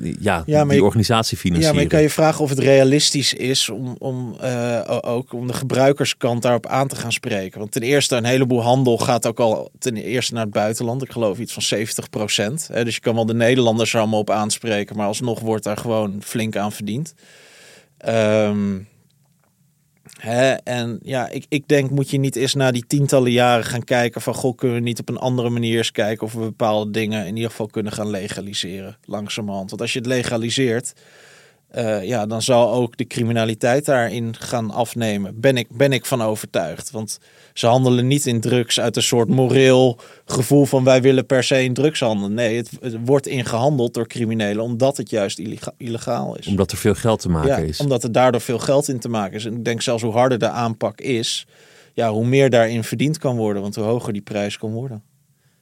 [0.01, 1.73] die- ja, Ja, maar die je- organisatie Ja, financieren.
[1.75, 5.53] maar je kan je vragen of het realistisch is om, om eh, ook om de
[5.53, 7.60] gebruikerskant daarop aan te gaan spreken.
[7.60, 11.01] Want ten eerste, een heleboel handel gaat ook al ten eerste naar het buitenland.
[11.03, 12.69] Ik geloof iets van 70 procent.
[12.73, 16.17] Dus je kan wel de Nederlanders er allemaal op aanspreken, maar alsnog wordt daar gewoon
[16.23, 17.13] flink aan verdiend.
[17.97, 18.77] Ehm,
[20.63, 24.21] en ja, ik, ik denk moet je niet eens na die tientallen jaren gaan kijken
[24.21, 27.25] van goh, kunnen we niet op een andere manier eens kijken of we bepaalde dingen
[27.25, 29.69] in ieder geval kunnen gaan legaliseren langzamerhand.
[29.69, 30.93] Want als je het legaliseert,
[31.71, 35.39] eh, ja, dan zal ook de criminaliteit daarin gaan afnemen.
[35.39, 36.91] Ben ik, ben ik van overtuigd.
[36.91, 37.19] Want
[37.53, 41.63] ze handelen niet in drugs uit een soort moreel gevoel van wij willen per se
[41.63, 42.34] in drugs handelen.
[42.34, 46.47] Nee, het, het wordt ingehandeld door criminelen omdat het juist illega- illegaal is.
[46.47, 47.79] Omdat er veel geld te maken ja, is.
[47.79, 49.45] Omdat er daardoor veel geld in te maken is.
[49.45, 51.47] En ik denk zelfs hoe harder de aanpak is,
[51.93, 53.62] ja, hoe meer daarin verdiend kan worden.
[53.62, 55.03] Want hoe hoger die prijs kan worden.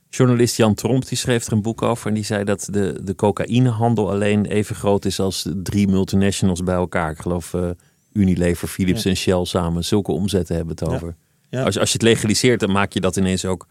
[0.10, 3.16] Journalist Jan Tromp die schreef er een boek over en die zei dat de, de
[3.16, 7.12] cocaïnehandel alleen even groot is als drie multinationals bij elkaar.
[7.12, 7.70] Ik geloof eh,
[8.14, 9.10] Unilever, Philips Ja.
[9.10, 11.16] en Shell samen zulke omzetten hebben het over.
[11.50, 11.64] Ja.
[11.64, 13.68] Als, als je het legaliseert, dan maak je dat ineens ook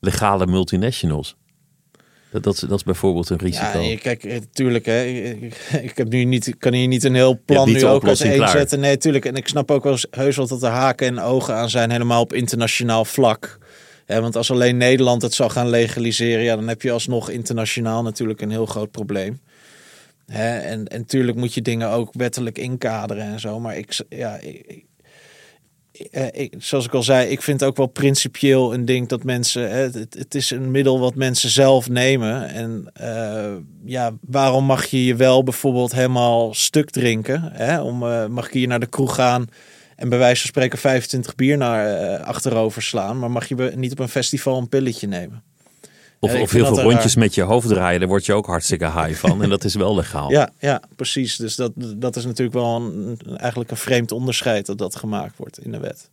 [0.00, 1.36] legale multinationals.
[2.30, 3.78] Dat, dat, is, dat is bijvoorbeeld een risico.
[3.78, 4.86] Ja, kijk, natuurlijk.
[4.86, 7.96] Hè, ik, ik heb nu niet, kan hier niet een heel plan nu ook als
[7.96, 8.50] oplossing één klaar.
[8.50, 8.80] zetten.
[8.80, 9.24] Nee, tuurlijk.
[9.24, 12.20] En ik snap ook wel heus wel dat er haken en ogen aan zijn, helemaal
[12.22, 13.58] op internationaal vlak.
[14.06, 18.40] Want als alleen Nederland het zou gaan legaliseren, ja, dan heb je alsnog internationaal natuurlijk
[18.40, 19.40] een heel groot probleem.
[20.26, 23.60] En, en tuurlijk moet je dingen ook wettelijk inkaderen en zo.
[23.60, 24.84] Maar ik, ja, ik,
[26.10, 29.70] eh, zoals ik al zei, ik vind ook wel principieel een ding dat mensen.
[29.70, 32.48] Het, het is een middel wat mensen zelf nemen.
[32.48, 33.52] En eh,
[33.84, 37.50] ja, waarom mag je je wel bijvoorbeeld helemaal stuk drinken?
[37.52, 37.80] Hè?
[37.80, 39.46] Om, eh, mag hier naar de kroeg gaan
[40.02, 43.92] en bij wijze van spreken 25 bier naar eh, achterover slaan, maar mag je niet
[43.92, 45.42] op een festival een pilletje nemen?
[46.18, 48.00] Of, of heel veel rondjes met je hoofd draaien.
[48.00, 49.42] Daar word je ook hartstikke high van.
[49.42, 50.30] En dat is wel legaal.
[50.30, 51.36] Ja, ja, precies.
[51.36, 55.64] Dus dat, dat is natuurlijk wel een, eigenlijk een vreemd onderscheid dat dat gemaakt wordt
[55.64, 56.10] in de wet.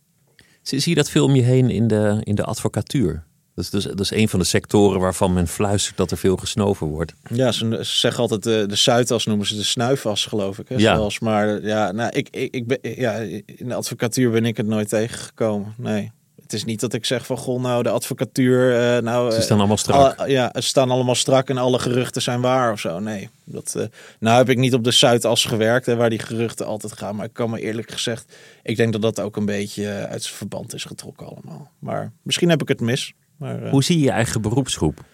[0.62, 3.24] Zie, zie je dat veel om je heen in de, in de advocatuur?
[3.54, 6.36] Dat is, dus, dat is een van de sectoren waarvan men fluistert dat er veel
[6.36, 7.12] gesnoven wordt.
[7.30, 10.68] Ja, ze, ze zeggen altijd de, de Zuidas noemen ze de snuifas, geloof ik.
[10.68, 10.74] Hè?
[10.74, 11.08] Ja.
[11.20, 13.12] Maar ja, nou, ik, ik, ik ben, ja,
[13.46, 15.74] in de advocatuur ben ik het nooit tegengekomen.
[15.76, 16.10] Nee.
[16.42, 19.30] Het is niet dat ik zeg van, goh, nou, de advocatuur, eh, nou...
[19.30, 20.18] Ze eh, staan allemaal strak.
[20.18, 22.98] alle- ja, ze staan allemaal strak en alle geruchten zijn waar of zo.
[22.98, 23.84] Nee, dat, eh,
[24.20, 27.16] nou heb ik niet op de Zuidas gewerkt, hè, waar die geruchten altijd gaan.
[27.16, 28.32] Maar ik kan me eerlijk gezegd,
[28.62, 31.70] ik denk dat dat ook een beetje uit zijn verband is getrokken allemaal.
[31.78, 33.12] Maar misschien heb ik het mis.
[33.40, 35.04] Maar, eh, Hoe zie je je eigen beroepsgroep?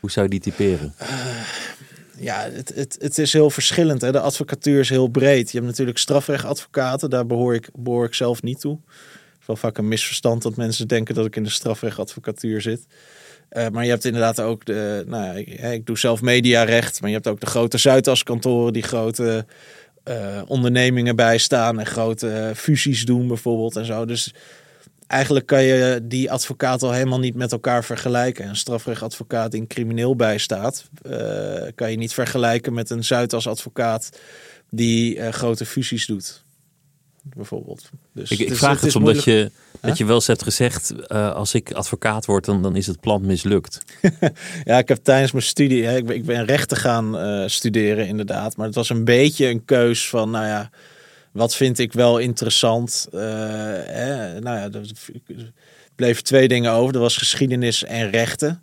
[0.00, 0.94] Hoe zou je die typeren?
[2.18, 4.00] Ja, het, het, het is heel verschillend.
[4.00, 4.12] Hè?
[4.12, 5.50] De advocatuur is heel breed.
[5.50, 8.78] Je hebt natuurlijk strafrechtadvocaten, daar behoor ik, behoor ik zelf niet toe.
[8.86, 12.86] Het is wel vaak een misverstand dat mensen denken dat ik in de strafrechtadvocatuur zit.
[13.48, 17.10] Eh, maar je hebt inderdaad ook de, nou, ja, ik, ik doe zelf mediarecht, maar
[17.10, 19.46] je hebt ook de grote Zuidaskantoren die grote
[20.04, 24.04] eh, ondernemingen bijstaan en grote eh, fusies doen bijvoorbeeld en zo.
[24.04, 24.34] Dus
[25.08, 28.48] eigenlijk kan je die advocaat al helemaal niet met elkaar vergelijken.
[28.48, 31.12] Een strafrechtadvocaat die een crimineel bijstaat, eh,
[31.74, 34.10] kan je niet vergelijken met een Zuidas-advocaat
[34.70, 36.44] die eh, grote fusies doet.
[37.22, 37.90] Bijvoorbeeld.
[38.12, 40.90] Dus Ik, ik is- vraag het omdat moeilijk- je, dat je wel eens hebt gezegd...
[41.06, 43.78] eh, als ik advocaat word, dan, dan is het plan mislukt.
[44.64, 47.16] Ja, ik heb tijdens mijn studie, hè, ik, ben, ik ben rechten gaan
[47.50, 48.56] studeren inderdaad.
[48.56, 50.70] Maar het was een beetje een keus van, nou ja,
[51.32, 53.08] wat vind ik wel interessant?
[53.12, 55.52] Eh, nou ja, er
[55.94, 56.94] bleven twee dingen over.
[56.94, 58.62] Er was geschiedenis en rechten.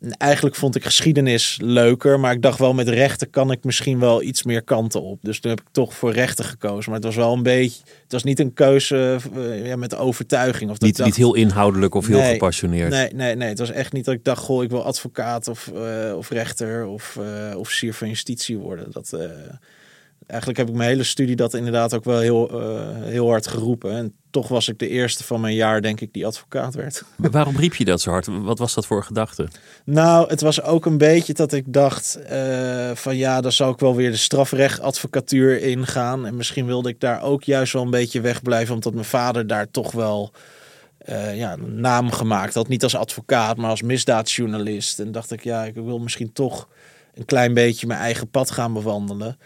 [0.00, 3.98] En eigenlijk vond ik geschiedenis leuker, maar ik dacht wel met rechten kan ik misschien
[3.98, 5.18] wel iets meer kanten op.
[5.22, 6.84] Dus toen heb ik toch voor rechten gekozen.
[6.90, 10.70] Maar het was wel een beetje, het was niet een keuze eh, ja, met overtuiging.
[10.70, 12.90] Of dat Niet, niet heel inhoudelijk of heel Nee, gepassioneerd.
[12.90, 13.48] Nee, nee, nee.
[13.48, 16.86] Het was echt niet dat ik dacht, goh, ik wil advocaat of, eh, of rechter
[16.86, 18.90] of eh, officier van justitie worden.
[18.90, 19.16] Dat,
[20.28, 23.92] eigenlijk heb ik mijn hele studie dat inderdaad ook wel heel, eh, heel hard geroepen.
[23.92, 27.04] En toch was ik de eerste van mijn jaar, denk ik, die advocaat werd.
[27.16, 28.26] Maar Waarom riep je dat zo hard?
[28.26, 29.48] Wat was dat voor gedachte?
[29.84, 33.78] Nou, het was ook een beetje dat ik dacht eh, van ja, dan zou ik
[33.78, 36.26] wel weer de strafrechtadvocatuur ingaan.
[36.26, 39.70] En misschien wilde ik daar ook juist wel een beetje wegblijven, omdat mijn vader daar
[39.70, 40.32] toch wel
[40.98, 42.68] eh, ja, een naam gemaakt had.
[42.68, 45.00] Niet als advocaat, maar als misdaadjournalist.
[45.00, 46.68] En dacht ik, ja, ik wil misschien toch
[47.14, 49.38] een klein beetje mijn eigen pad gaan bewandelen.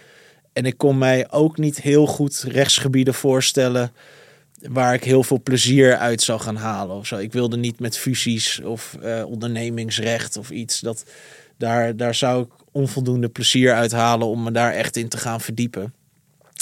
[0.52, 3.92] En ik kon mij ook niet heel goed rechtsgebieden voorstellen
[4.68, 7.16] waar ik heel veel plezier uit zou gaan halen of zo.
[7.16, 10.80] Ik wilde niet met fusies of eh, ondernemingsrecht of iets.
[10.80, 11.04] Dat,
[11.56, 15.40] daar, daar zou ik onvoldoende plezier uit halen om me daar echt in te gaan
[15.40, 15.94] verdiepen.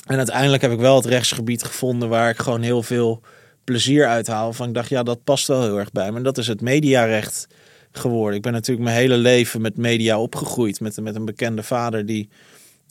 [0.07, 3.21] En uiteindelijk heb ik wel het rechtsgebied gevonden waar ik gewoon heel veel
[3.65, 4.53] plezier uit haal.
[4.53, 6.17] Van ik dacht, ja, dat past wel heel erg bij me.
[6.17, 7.47] En dat is het mediarecht
[7.93, 8.37] geworden.
[8.37, 10.81] Ik ben natuurlijk mijn hele leven met media opgegroeid.
[10.81, 12.29] Met, met een bekende vader die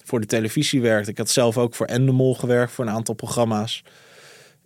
[0.09, 1.07] voor de televisie werkt.
[1.07, 3.83] Ik had zelf ook voor Endemol gewerkt voor een aantal programma's.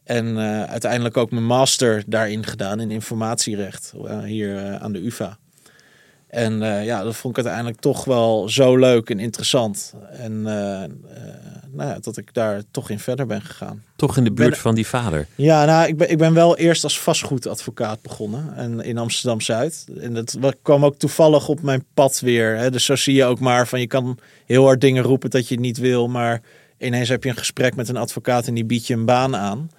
[0.04, 5.06] En eh, uiteindelijk ook mijn master daarin gedaan in informatierecht eh, hier eh, aan de
[5.06, 5.38] UvA.
[6.34, 9.94] En eh, ja, dat vond ik uiteindelijk toch wel zo leuk en interessant.
[10.12, 10.90] En eh, eh,
[11.72, 13.84] nou ja, dat ik daar toch in verder ben gegaan.
[13.96, 15.28] Toch in de buurt Ben- van die vader.
[15.36, 19.86] Ja, nou, ik ben, ik ben wel eerst als vastgoedadvocaat begonnen en in Amsterdam-Zuid.
[20.00, 22.58] En dat wa- kwam ook toevallig op mijn pad weer.
[22.58, 22.72] Hè.
[22.72, 25.60] Dus zo zie je ook maar van je kan heel hard dingen roepen dat je
[25.60, 26.08] niet wil.
[26.08, 26.42] Maar
[26.78, 29.70] ineens heb je een gesprek met een advocaat en die biedt je een baan aan.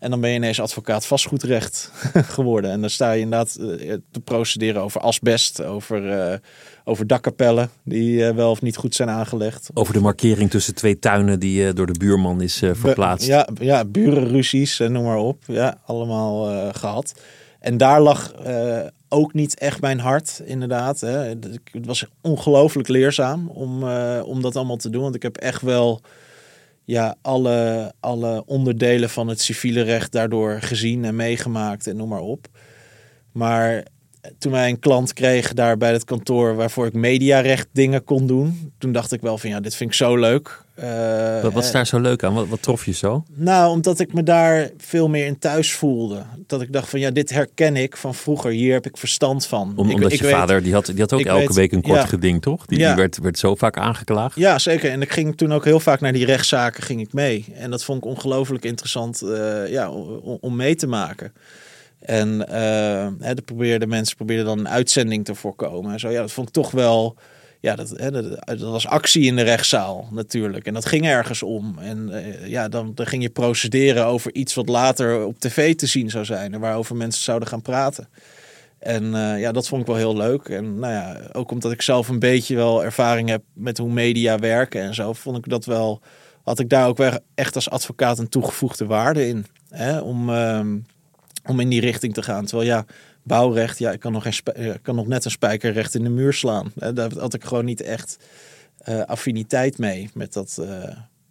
[0.00, 1.90] En dan ben je ineens advocaat vastgoedrecht
[2.36, 2.70] geworden.
[2.70, 6.38] En dan sta je inderdaad eh, te procederen over asbest, over, eh,
[6.84, 9.70] over dakkapellen die eh, wel of niet goed zijn aangelegd.
[9.74, 13.26] Over de markering tussen twee tuinen die door de buurman is verplaatst.
[13.26, 15.42] Ja, ja burenruzies, en noem maar op.
[15.46, 17.14] Ja, allemaal eh, gehad.
[17.58, 18.32] En daar lag
[19.08, 21.00] ook niet echt mijn hart, inderdaad.
[21.00, 21.18] Hè.
[21.18, 23.84] Het was ongelooflijk leerzaam om,
[24.22, 25.02] om dat allemaal te doen.
[25.02, 26.00] Want ik heb echt wel
[26.90, 32.20] ja, alle, alle onderdelen van het civiele recht daardoor gezien en meegemaakt en noem maar
[32.20, 32.46] op.
[33.32, 33.84] Maar
[34.38, 38.72] toen wij een klant kregen daar bij het kantoor waarvoor ik mediarecht dingen kon doen,
[38.78, 40.64] toen dacht ik wel van ja, dit vind ik zo leuk.
[40.82, 42.34] Uh, wat, is daar zo leuk aan?
[42.34, 43.24] Wat, wat, trof je zo?
[43.34, 46.22] Nou, omdat ik me daar veel meer in thuis voelde.
[46.46, 48.50] Dat ik dacht van ja, dit herken ik van vroeger.
[48.50, 49.72] Hier heb ik verstand van.
[49.76, 52.04] Om, ik, omdat je vader, die had, die had ook elke weet, week een kort
[52.04, 52.66] geding, toch?
[52.66, 52.86] Die, ja.
[52.86, 54.36] die, werd, werd zo vaak aangeklaagd.
[54.36, 54.90] Ja, zeker.
[54.90, 57.44] En ik ging toen ook heel vaak naar die rechtszaken ging ik mee.
[57.54, 61.32] En dat vond ik ongelooflijk interessant uh, ja, om, om mee te maken.
[62.00, 65.92] En uh, hè, de probeerde, mensen probeerden dan een uitzending te voorkomen.
[65.92, 67.16] En zo, ja, dat vond ik toch wel.
[67.60, 70.66] Ja, dat, dat, dat, was actie in de rechtszaal natuurlijk.
[70.66, 71.78] En dat ging ergens om.
[71.78, 75.86] En uh, ja, dan, dan ging je procederen over iets wat later op tv te
[75.86, 76.54] zien zou zijn.
[76.54, 78.08] En waarover mensen zouden gaan praten.
[78.78, 80.48] En uh, ja, dat vond ik wel heel leuk.
[80.48, 84.38] En nou ja, ook omdat ik zelf een beetje wel ervaring heb met hoe media
[84.38, 86.00] werken en zo, vond ik dat wel.
[86.42, 89.46] Had ik daar ook wel echt als advocaat een toegevoegde waarde in.
[89.68, 90.00] Hè?
[90.00, 90.30] Om.
[90.30, 90.60] Uh,
[91.46, 92.44] om in die richting te gaan.
[92.44, 92.84] Terwijl ja,
[93.22, 96.32] bouwrecht, ja, ik kan nog, geen kan nog net een spijker recht in de muur
[96.32, 96.72] slaan.
[96.94, 98.18] Daar had ik gewoon niet echt
[98.88, 100.66] uh, affiniteit mee met dat, uh,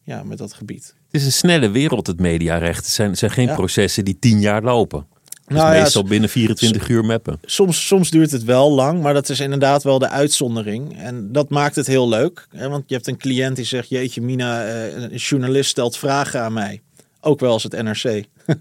[0.03, 0.95] ja, met dat gebied.
[1.11, 2.85] Het is een snelle wereld, het mediarecht.
[2.85, 3.55] Het zijn, zijn geen ja.
[3.55, 5.05] processen die tien jaar lopen.
[5.47, 7.39] Dus nou, meestal binnen 24 uur mappen.
[7.41, 10.97] Soms, soms duurt het wel lang, maar dat is inderdaad wel de uitzondering.
[10.97, 12.47] En dat maakt het heel leuk.
[12.49, 12.69] Hè?
[12.69, 16.81] Want je hebt een cliënt die zegt: Jeetje, Mina, een journalist stelt vragen aan mij.
[17.21, 18.25] Ook wel als het NRC.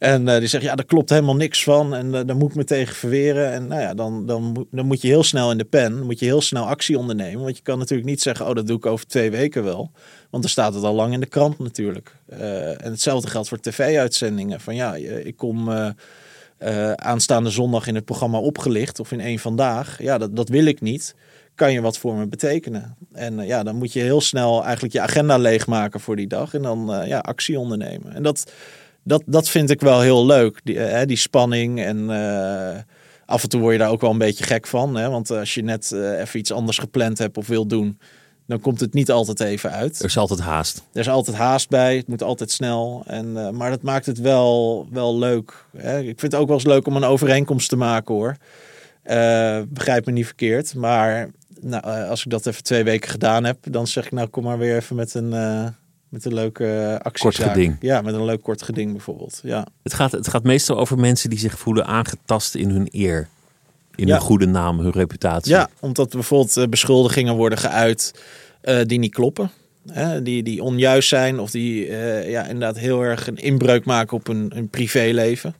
[0.00, 1.94] En uh, die zegt, ja, daar klopt helemaal niks van.
[1.94, 3.52] En uh, daar moet ik me tegen verweren.
[3.52, 5.96] En nou ja, dan, dan, dan moet je heel snel in de pen.
[5.96, 7.42] Dan moet je heel snel actie ondernemen.
[7.42, 9.90] Want je kan natuurlijk niet zeggen, oh, dat doe ik over twee weken wel.
[10.30, 12.16] Want dan staat het al lang in de krant natuurlijk.
[12.32, 14.60] Uh, en hetzelfde geldt voor tv-uitzendingen.
[14.60, 15.70] Van ja, ik kom
[16.94, 19.00] aanstaande zondag in het programma opgelicht.
[19.00, 20.02] Of in één vandaag.
[20.02, 21.14] Ja, dat, dat wil ik niet
[21.54, 22.96] kan je wat voor me betekenen?
[23.12, 26.62] En ja, dan moet je heel snel eigenlijk je agenda leegmaken voor die dag en
[26.62, 28.12] dan ja, actie ondernemen.
[28.12, 28.52] En dat,
[29.02, 30.60] dat, dat vind ik wel heel leuk.
[30.64, 32.78] Die, uh, die spanning en uh,
[33.26, 34.96] af en toe word je daar ook wel een beetje gek van.
[34.96, 35.10] Hè?
[35.10, 37.98] Want als je net even iets anders gepland hebt of wil doen,
[38.46, 39.98] dan komt het niet altijd even uit.
[39.98, 40.82] Er is altijd haast.
[40.92, 41.96] Er is altijd haast bij.
[41.96, 43.02] Het moet altijd snel.
[43.06, 45.64] En, maar dat maakt het wel, wel leuk.
[45.76, 45.98] Hè?
[45.98, 48.36] Ik vind het ook wel eens leuk om een overeenkomst te maken hoor.
[49.68, 50.74] begrijp me niet verkeerd.
[50.74, 54.44] Maar nou, als ik dat even twee weken gedaan heb, dan zeg ik nou kom
[54.44, 55.32] maar weer even met een,
[56.10, 57.22] met een leuke actie.
[57.22, 57.76] Kort geding.
[57.80, 59.40] Ja, met een leuk kort geding bijvoorbeeld.
[59.42, 59.66] Ja.
[59.82, 63.28] Het, gaat, het gaat meestal over mensen die zich voelen aangetast in hun eer.
[63.94, 64.12] In ja.
[64.12, 65.52] hun goede naam, hun reputatie.
[65.52, 68.14] Ja, omdat bijvoorbeeld beschuldigingen worden geuit
[68.62, 69.50] uh, die niet kloppen.
[69.86, 74.16] Hè, die, die onjuist zijn of die uh, ja, inderdaad heel erg een inbreuk maken
[74.16, 75.54] op een, een privéleven.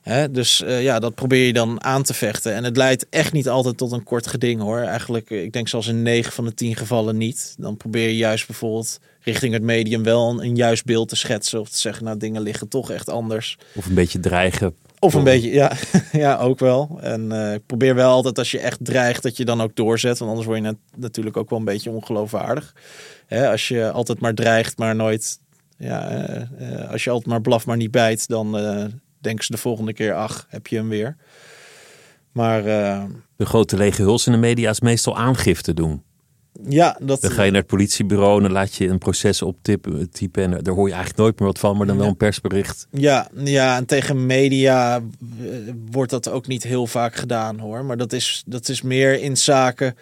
[0.00, 2.54] Hè, dus uh, ja, dat probeer je dan aan te vechten.
[2.54, 4.78] En het leidt echt niet altijd tot een kort geding hoor.
[4.78, 7.54] Eigenlijk, ik denk zelfs in 9 van de 10 gevallen niet.
[7.58, 11.60] Dan probeer je juist bijvoorbeeld richting het medium wel een, een juist beeld te schetsen.
[11.60, 13.58] Of te zeggen, nou dingen liggen toch echt anders.
[13.74, 14.74] Of een beetje dreigen.
[14.98, 15.72] Of een beetje, ja,
[16.12, 16.98] ja ook wel.
[17.02, 20.18] En uh, ik probeer wel altijd als je echt dreigt dat je dan ook doorzet.
[20.18, 22.74] Want anders word je net, natuurlijk ook wel een beetje ongeloofwaardig.
[23.26, 25.38] Hè, als je altijd maar dreigt, maar nooit...
[25.76, 26.28] Ja,
[26.60, 28.52] uh, als je altijd maar blaf, maar niet bijt, dan
[29.18, 31.16] denken ze de volgende keer, ach, heb je hem weer.
[32.32, 32.62] Maar...
[33.36, 36.02] De grote lege huls in de media is meestal aangifte doen.
[36.68, 37.20] Ja, dat...
[37.20, 40.62] Dan ga je naar het politiebureau en dan laat je een proces optypen typen, en
[40.62, 42.86] daar hoor je eigenlijk nooit meer wat van, maar dan wel een persbericht.
[42.90, 45.02] Ja, ja, en tegen media eh,
[45.90, 47.84] wordt dat ook niet heel vaak gedaan hoor.
[47.84, 49.96] Maar dat is, dat is meer in zaken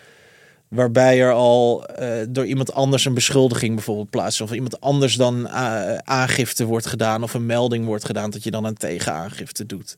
[0.68, 4.40] waarbij er al uh, door iemand anders een beschuldiging bijvoorbeeld plaatst.
[4.40, 8.50] Of iemand anders dan uh, aangifte wordt gedaan of een melding wordt gedaan dat je
[8.50, 9.96] dan een tegenaangifte doet.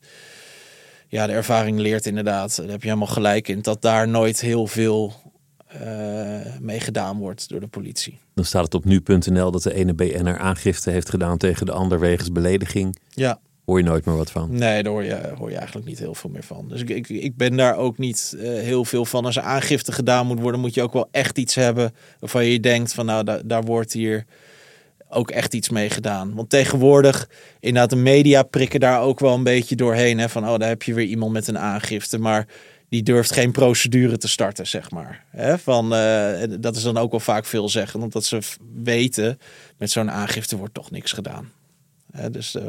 [1.08, 4.66] Ja, de ervaring leert inderdaad, daar heb je helemaal gelijk in, dat daar nooit heel
[4.66, 5.14] veel
[6.60, 8.18] mee gedaan wordt door de politie.
[8.34, 12.00] Dan staat het op nu.nl dat de ene BNR aangifte heeft gedaan tegen de ander
[12.00, 12.96] wegens belediging.
[13.08, 14.48] Ja hoor je nooit meer wat van.
[14.50, 16.68] Nee, daar hoor je, hoor je eigenlijk niet heel veel meer van.
[16.68, 19.24] Dus ik, ik, ik ben daar ook niet uh, heel veel van.
[19.24, 22.60] Als er aangifte gedaan moet worden, moet je ook wel echt iets hebben waarvan je
[22.60, 24.24] denkt van nou, daar, daar wordt hier
[25.08, 26.34] ook echt iets mee gedaan.
[26.34, 27.28] Want tegenwoordig,
[27.60, 30.18] inderdaad, de media prikken daar ook wel een beetje doorheen.
[30.18, 32.18] Hè, van oh, daar heb je weer iemand met een aangifte.
[32.18, 32.46] Maar
[32.90, 35.24] die durft geen procedure te starten, zeg maar.
[35.58, 38.38] Van, uh, dat is dan ook wel vaak veel zeggen, omdat ze
[38.82, 39.38] weten,
[39.78, 41.52] met zo'n aangifte wordt toch niks gedaan.
[42.30, 42.62] Dus uh,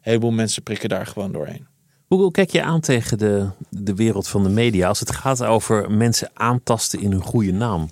[0.00, 1.66] heleboel mensen prikken daar gewoon doorheen.
[2.06, 5.90] Hoe kijk je aan tegen de, de wereld van de media als het gaat over
[5.90, 7.90] mensen aantasten in hun goede naam?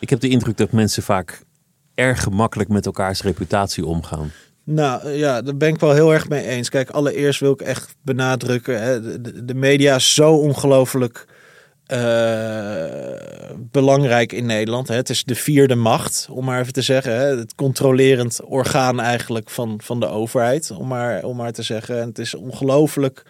[0.00, 1.44] Ik heb de indruk dat mensen vaak
[1.94, 4.30] erg gemakkelijk met elkaars reputatie omgaan.
[4.66, 6.68] Nou ja, daar ben ik wel heel erg mee eens.
[6.68, 11.26] Kijk, allereerst wil ik echt benadrukken: hè, de, media is zo ongelooflijk
[11.92, 12.84] uh,
[13.56, 14.88] belangrijk in Nederland.
[14.88, 14.94] Hè.
[14.94, 17.16] Het is de vierde macht, om maar even te zeggen.
[17.16, 17.38] Hè.
[17.38, 22.00] Het controlerend orgaan eigenlijk van, van de overheid, om maar, om maar te zeggen.
[22.00, 23.22] En het is ongelooflijk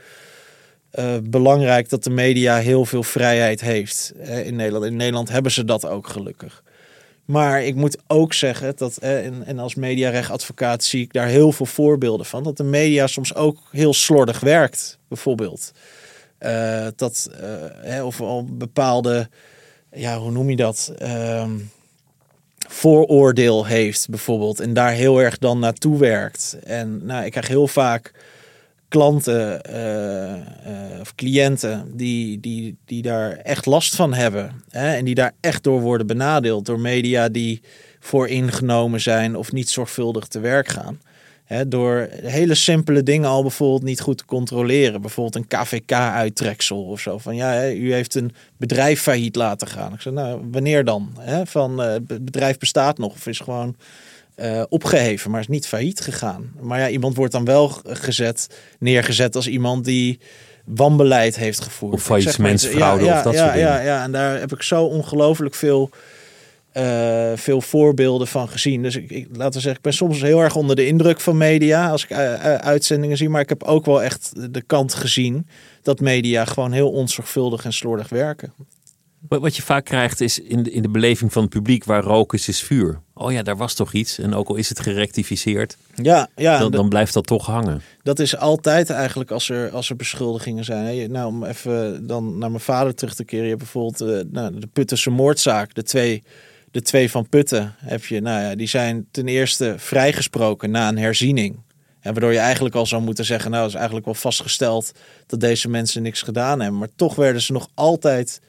[0.90, 4.12] eh, belangrijk dat de media heel veel vrijheid heeft
[4.44, 4.84] in Nederland.
[4.84, 6.62] In Nederland hebben ze dat ook gelukkig.
[7.26, 12.26] Maar ik moet ook zeggen dat, en, als mediarechtadvocaat zie ik daar heel veel voorbeelden
[12.26, 15.72] van, dat de media soms ook heel slordig werkt, bijvoorbeeld.
[16.40, 17.30] Uh, dat,
[17.84, 19.28] uh, of al bepaalde,
[19.92, 20.92] ja, hoe noem je dat?
[21.02, 21.50] Uh,
[22.68, 24.60] vooroordeel heeft, bijvoorbeeld.
[24.60, 26.56] En daar heel erg dan naartoe werkt.
[26.64, 28.12] En nou, ik krijg heel vaak
[28.88, 34.62] klanten uh, of cliënten die, die, die daar echt last van hebben.
[34.70, 34.94] Hè?
[34.94, 37.60] En die daar echt door worden benadeeld door media die
[38.00, 41.00] voor ingenomen zijn of niet zorgvuldig te werk gaan.
[41.44, 41.68] Hè?
[41.68, 45.00] Door hele simpele dingen al bijvoorbeeld niet goed te controleren.
[45.00, 47.18] Bijvoorbeeld een KVK-uittreksel of zo.
[47.18, 49.92] Van ja, u heeft een bedrijf failliet laten gaan.
[49.92, 51.18] Ik zeg, nou, wanneer dan?
[51.44, 53.76] Van uh, het bedrijf bestaat nog of is gewoon
[54.36, 56.52] uh, opgeheven, maar is niet failliet gegaan.
[56.60, 60.18] Maar ja, iemand wordt dan wel gezet, neergezet als iemand die
[60.64, 61.94] wanbeleid heeft gevoerd.
[61.94, 63.68] Of faillissementsfraude ja, ja, of dat ja, soort dingen.
[63.68, 65.90] Ja, ja, en daar heb ik zo ongelooflijk veel,
[66.74, 68.82] uh, veel voorbeelden van gezien.
[68.82, 71.36] Dus ik, ik, laten we zeggen, ik ben soms heel erg onder de indruk van
[71.36, 73.28] media als ik uh, uitzendingen zie.
[73.28, 75.46] Maar ik heb ook wel echt de kant gezien
[75.82, 78.52] dat media gewoon heel onzorgvuldig en slordig werken.
[79.28, 82.34] Wat je vaak krijgt is in de, in de beleving van het publiek waar rook
[82.34, 83.00] is, is vuur.
[83.14, 84.18] Oh ja, daar was toch iets.
[84.18, 87.82] En ook al is het gerectificeerd, ja, ja, dan, dan blijft dat toch hangen.
[88.02, 91.10] Dat is altijd eigenlijk als er, als er beschuldigingen zijn.
[91.10, 93.44] Nou, om even dan naar mijn vader terug te keren.
[93.44, 95.74] Je hebt bijvoorbeeld uh, nou, de Puttense moordzaak.
[95.74, 96.22] De twee,
[96.70, 98.20] de twee van Putten heb je.
[98.20, 101.64] Nou ja, die zijn ten eerste vrijgesproken na een herziening.
[102.00, 104.92] En waardoor je eigenlijk al zou moeten zeggen, nou, is eigenlijk wel vastgesteld
[105.26, 106.78] dat deze mensen niks gedaan hebben.
[106.78, 108.40] Maar toch werden ze nog altijd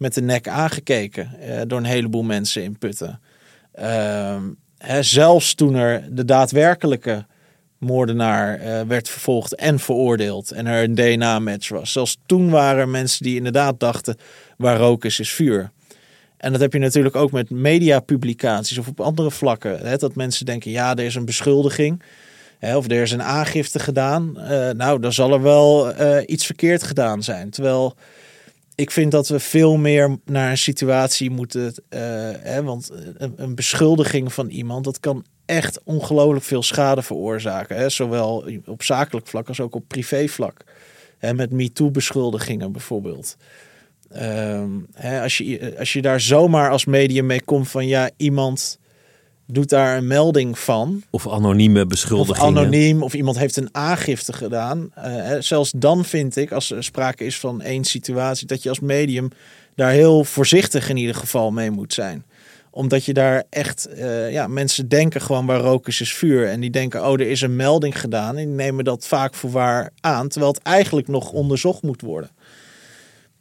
[0.00, 3.20] met de nek aangekeken uh, door een heleboel mensen in Putten.
[3.80, 4.36] Uh,
[4.78, 7.26] hè, zelfs toen er de daadwerkelijke
[7.78, 11.92] moordenaar uh, werd vervolgd en veroordeeld en er een DNA-match was.
[11.92, 14.16] Zelfs toen waren er mensen die inderdaad dachten,
[14.56, 15.70] waar rook is, is vuur.
[16.36, 19.86] En dat heb je natuurlijk ook met mediapublicaties of op andere vlakken.
[19.86, 22.02] Hè, dat mensen denken, ja, er is een beschuldiging.
[22.58, 24.34] Hè, of er is een aangifte gedaan.
[24.36, 25.92] Uh, nou, dan zal er wel
[26.26, 27.50] iets verkeerd gedaan zijn.
[27.50, 27.96] Terwijl
[28.80, 31.64] ik vind dat we veel meer naar een situatie moeten.
[31.64, 32.00] Uh,
[32.38, 37.76] hè, want een, een, beschuldiging van iemand, dat kan echt ongelooflijk veel schade veroorzaken.
[37.76, 40.64] Hè, zowel op zakelijk vlak als ook op privévlak.
[41.18, 43.36] Hè, met MeToo-beschuldigingen bijvoorbeeld.
[44.12, 48.78] Uh, hè, als, je, als je daar zomaar als medium mee komt van ja, iemand
[49.54, 51.02] doet daar een melding van.
[51.10, 52.50] Of anonieme beschuldigingen.
[52.50, 54.92] Of anoniem, of iemand heeft een aangifte gedaan.
[54.98, 58.80] Uh, zelfs dan vind ik, als er sprake is van één situatie, dat je als
[58.80, 59.30] medium
[59.74, 62.24] daar heel voorzichtig in ieder geval mee moet zijn
[62.70, 66.48] omdat je daar echt, uh, ja, mensen denken gewoon waar rook is, is vuur.
[66.48, 68.36] En die denken, oh, er is een melding gedaan.
[68.36, 72.30] En die nemen dat vaak voor waar aan, terwijl het eigenlijk nog onderzocht moet worden.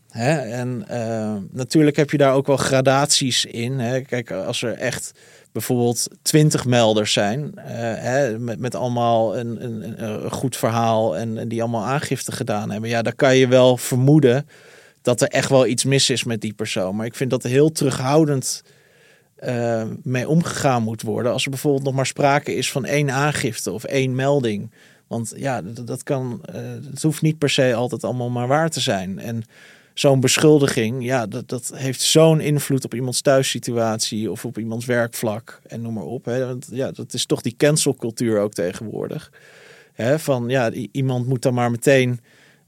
[0.10, 0.38] Hè?
[0.38, 3.80] En uh, natuurlijk heb je daar ook wel gradaties in.
[3.80, 4.02] Hè?
[4.02, 5.12] Kijk, als er echt
[5.52, 7.64] bijvoorbeeld twintig melders zijn, uh,
[7.96, 12.90] hè, met, met allemaal een, een, een goed verhaal en, die allemaal aangifte gedaan hebben,
[12.90, 14.48] ja, dan kan je wel vermoeden
[15.02, 16.96] dat er echt wel iets mis is met die persoon.
[16.96, 18.64] Maar ik vind dat er heel terughoudend
[19.44, 23.72] uh, mee omgegaan moet worden als er bijvoorbeeld nog maar sprake is van één aangifte
[23.72, 24.72] of één melding.
[25.08, 28.70] Want ja, dat, dat kan, uh, het hoeft niet per se altijd allemaal maar waar
[28.70, 29.20] te zijn.
[29.20, 29.44] En
[29.94, 35.62] zo'n beschuldiging, ja, dat, dat heeft zo'n invloed op iemands thuissituatie of op iemands werkvlak
[35.68, 36.26] en noem maar op.
[36.26, 36.54] Hè.
[36.72, 39.32] Ja, dat is toch die cancelcultuur ook tegenwoordig.
[39.94, 42.20] Hè, van ja, iemand moet dan maar meteen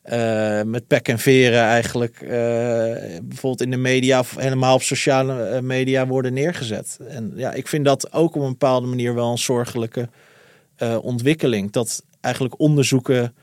[0.06, 2.30] uh, met pek en veren eigenlijk uh,
[3.24, 7.00] bijvoorbeeld in de media of helemaal op sociale eh, media worden neergezet.
[7.08, 10.10] En ja, ik vind dat ook op een bepaalde manier wel een zorgelijke
[11.02, 11.72] ontwikkeling.
[11.72, 13.34] Dat eigenlijk onderzoeken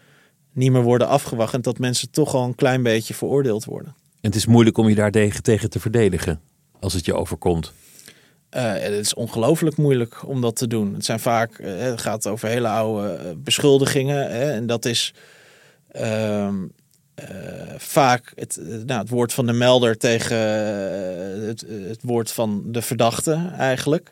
[0.59, 1.55] niet meer worden afgewacht.
[1.55, 3.95] En dat mensen toch al een klein beetje veroordeeld worden.
[4.21, 6.41] En het is moeilijk om je daar tegen, te verdedigen
[6.81, 7.73] als het je overkomt.
[8.57, 10.95] Uh, het is ongelooflijk moeilijk om dat te doen.
[10.95, 14.31] Het zijn vaak, uh, het gaat over hele oude uh, beschuldigingen.
[14.31, 15.15] Hè, en dat is
[15.89, 16.55] ehm,
[17.77, 20.37] vaak het, nou, het woord van de melder tegen
[21.47, 24.11] het, het woord van de verdachte eigenlijk.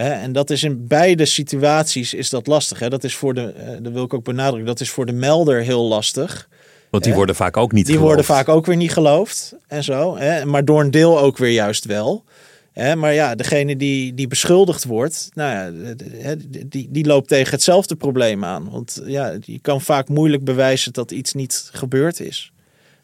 [0.00, 2.78] En dat is in beide situaties is dat lastig.
[2.78, 2.88] Hè?
[2.88, 5.84] Dat is voor de, dat wil ik ook benadrukken, dat is voor de melder heel
[5.88, 6.48] lastig.
[6.90, 8.14] Want die worden vaak ook niet Die geloofd.
[8.14, 10.16] worden vaak ook weer niet geloofd en zo.
[10.16, 10.44] Hè?
[10.44, 12.24] Maar door een deel ook weer juist wel.
[12.72, 12.96] Hè?
[12.96, 16.34] Maar ja, degene die, die beschuldigd wordt, nou ja,
[16.66, 18.70] die, die loopt tegen hetzelfde probleem aan.
[18.70, 22.52] Want ja, je kan vaak moeilijk bewijzen dat iets niet gebeurd is.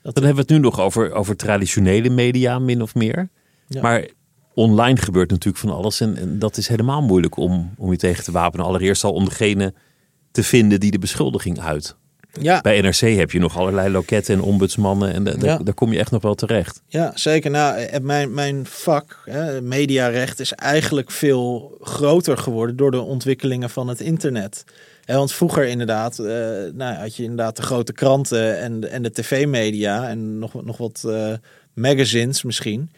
[0.02, 3.28] Dat Dan hebben we het nu nog over, over traditionele media, min of meer.
[3.66, 3.80] Ja.
[3.82, 4.06] Maar
[4.54, 6.00] online gebeurt natuurlijk van alles.
[6.00, 8.66] En, en, dat is helemaal moeilijk om, om je tegen te wapenen.
[8.66, 9.74] Allereerst al om degene
[10.30, 11.96] te vinden die de beschuldiging uit.
[12.40, 15.12] Ja, Bij NRC heb je nog allerlei loketten en ombudsmannen.
[15.12, 15.58] En da- da- Ja.
[15.58, 16.82] daar kom je echt nog wel terecht.
[16.86, 17.50] Ja, zeker.
[17.50, 23.70] Nou, eh, mijn, mijn vak, hè, mediarecht, is eigenlijk veel groter geworden door de ontwikkelingen
[23.70, 24.64] van het internet.
[25.06, 26.24] Want vroeger inderdaad, eh,
[26.74, 30.76] nou, had je inderdaad de grote kranten en, de- en de tv-media en nog, nog
[30.76, 31.32] wat eh,
[31.74, 32.90] magazines misschien.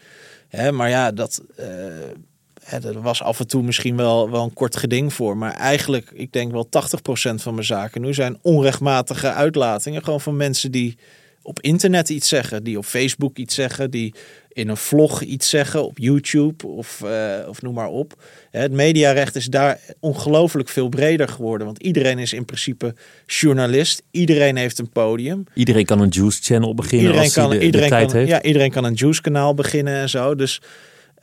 [0.71, 5.37] Maar ja, dat, eh, was af en toe misschien wel, wel een kort geding voor.
[5.37, 10.03] Maar eigenlijk, ik denk wel 80% van mijn zaken nu zijn onrechtmatige uitlatingen.
[10.03, 10.97] Gewoon van mensen die
[11.43, 14.13] op internet iets zeggen, die op Facebook iets zeggen, die
[14.53, 18.13] in een vlog iets zeggen, op YouTube of, eh, of noem maar op.
[18.51, 24.55] Het mediarecht is daar ongelooflijk veel breder geworden, want iedereen is in principe journalist, iedereen
[24.55, 25.43] heeft een podium.
[25.53, 28.29] Iedereen kan een juice channel beginnen Iedereen als kan, de, de iedereen, tijd kan, heeft.
[28.29, 30.35] ja, iedereen kan een juice kanaal beginnen en zo.
[30.35, 30.61] Dus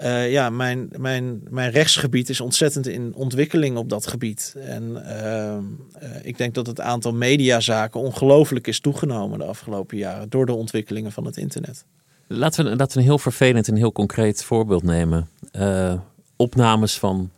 [0.01, 4.55] eh, ja, mijn, mijn, mijn rechtsgebied is ontzettend in ontwikkeling op dat gebied.
[4.59, 5.65] En ehm,
[5.99, 10.53] eh, ik denk dat het aantal mediazaken ongelooflijk is toegenomen de afgelopen jaren door de
[10.53, 11.85] ontwikkelingen van het internet.
[12.27, 15.29] Laten, we, laten we een heel vervelend en heel concreet voorbeeld nemen.
[15.53, 16.01] Eh,
[16.37, 17.31] opnames van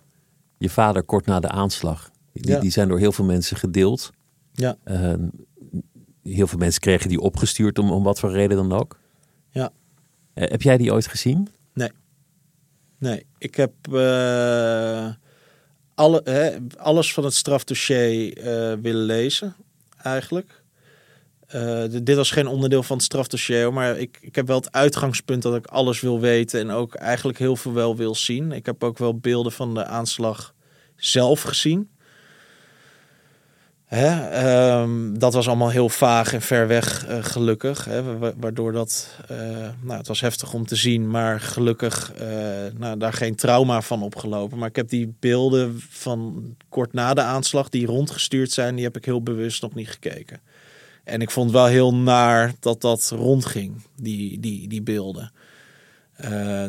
[0.59, 2.11] je vader kort na de aanslag.
[2.33, 2.61] Die, Ja.
[2.61, 4.11] die zijn door heel veel mensen gedeeld.
[4.53, 4.77] Ja.
[6.23, 8.99] Heel veel mensen kregen die opgestuurd om, om wat voor reden dan ook.
[9.51, 9.71] Ja.
[10.35, 11.49] Heb jij die ooit gezien?
[11.75, 11.91] Nee,
[13.39, 15.09] ik heb eh,
[15.95, 19.57] alle, hè, alles van het strafdossier eh, willen lezen,
[20.03, 20.63] eigenlijk.
[21.47, 25.43] Eh, dit was geen onderdeel van het strafdossier, maar ik, ik heb wel het uitgangspunt
[25.43, 28.53] dat ik alles wil weten en ook eigenlijk heel veel wel wil zien.
[28.53, 30.55] Ik heb ook wel beelden van de aanslag
[30.97, 31.91] zelf gezien.
[33.95, 34.29] Hè?
[34.31, 37.85] ehm, dat was allemaal heel vaag en ver weg, eh, gelukkig.
[37.85, 38.03] Hè?
[38.03, 39.37] wa- wa- Waardoor dat, eh,
[39.81, 42.29] nou, het was heftig om te zien, maar gelukkig eh,
[42.79, 44.59] nou, daar geen trauma van opgelopen.
[44.59, 48.97] Maar ik heb die beelden van kort na de aanslag die rondgestuurd zijn, die heb
[48.97, 50.41] ik heel bewust nog niet gekeken.
[51.05, 55.33] En ik vond wel heel naar dat dat rondging, die, die, die beelden.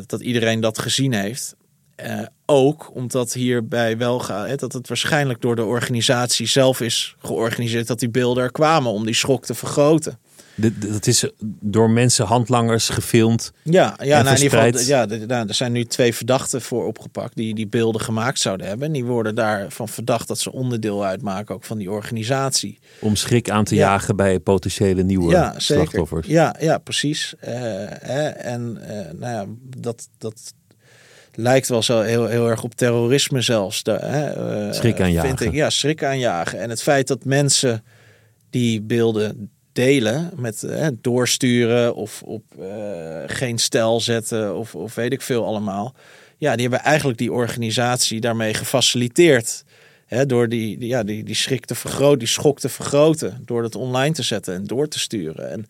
[0.06, 1.56] Dat iedereen dat gezien heeft.
[1.96, 7.16] Eh, ook omdat hierbij wel gaat, hè, dat het waarschijnlijk door de organisatie zelf is
[7.18, 10.18] georganiseerd dat die beelden er kwamen om die schok te vergroten.
[10.76, 11.28] Dat is
[11.60, 13.52] door mensen, handlangers gefilmd.
[13.62, 16.86] Ja, ja En nou, in ieder geval, ja nou, er zijn nu twee verdachten voor
[16.86, 18.86] opgepakt die die beelden gemaakt zouden hebben.
[18.86, 22.78] En die worden daarvan verdacht dat ze onderdeel uitmaken ook van die organisatie.
[23.00, 23.80] Om schrik aan te Ja.
[23.80, 25.62] jagen bij potentiële nieuwe ja, zeker.
[25.62, 26.26] slachtoffers.
[26.26, 27.34] Ja, ja, precies.
[27.40, 27.52] Eh,
[28.00, 29.44] hè, en eh, nou ja,
[29.78, 30.54] dat, dat
[31.36, 33.82] lijkt wel zo heel, heel erg op terrorisme zelfs.
[33.82, 34.26] De, hè,
[34.66, 35.46] eh, Schrik aanjagen.
[35.46, 36.60] Ik, ja, schrik aanjagen.
[36.60, 37.84] En het feit dat mensen
[38.50, 45.12] die beelden delen met eh, doorsturen of op eh, geen stijl zetten of, of weet
[45.12, 45.94] ik veel allemaal.
[46.38, 49.64] Ja, die hebben eigenlijk die organisatie daarmee gefaciliteerd.
[50.06, 53.42] Hè, door die, die, ja, die, die schrik te vergroten, die schok te vergroten.
[53.44, 55.50] Door dat online te zetten en door te sturen.
[55.50, 55.66] En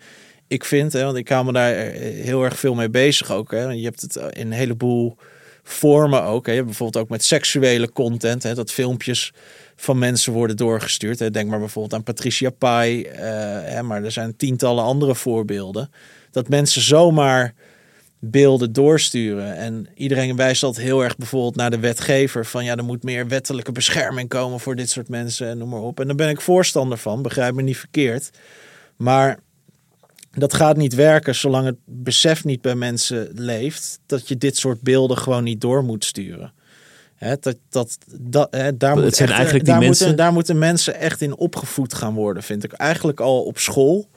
[0.48, 3.50] ik vind, hè, want ik hou me daar heel erg veel mee bezig ook.
[3.50, 3.62] Hè.
[3.62, 5.16] Je hebt het in een heleboel
[5.64, 6.46] vormen ook.
[6.46, 6.64] Hè.
[6.64, 8.42] Bijvoorbeeld ook met seksuele content.
[8.42, 9.32] Hè, dat filmpjes
[9.76, 11.18] van mensen worden doorgestuurd.
[11.18, 11.30] Hè.
[11.30, 13.02] Denk maar bijvoorbeeld aan Patricia Pai.
[13.02, 13.20] eh,
[13.62, 15.90] hè, maar er zijn tientallen andere voorbeelden.
[16.30, 17.54] Dat mensen zomaar
[18.30, 19.56] beelden doorsturen.
[19.56, 22.46] En iedereen wijst altijd heel erg bijvoorbeeld naar de wetgever.
[22.46, 25.80] Van ja, er moet meer wettelijke bescherming komen voor dit soort mensen en noem maar
[25.80, 26.00] op.
[26.00, 28.30] En daar ben ik voorstander van, begrijp me niet verkeerd.
[28.96, 29.38] Maar
[30.34, 34.80] dat gaat niet werken zolang het besef niet bij mensen leeft dat je dit soort
[34.80, 36.52] beelden gewoon niet door moet sturen.
[37.40, 40.94] Dat, dat, dat, daar, moet zijn echt- eigenlijk die daar, mensen- moeten, daar moeten mensen
[40.94, 42.72] echt in opgevoed gaan worden, vind ik.
[42.72, 44.08] Eigenlijk al op school.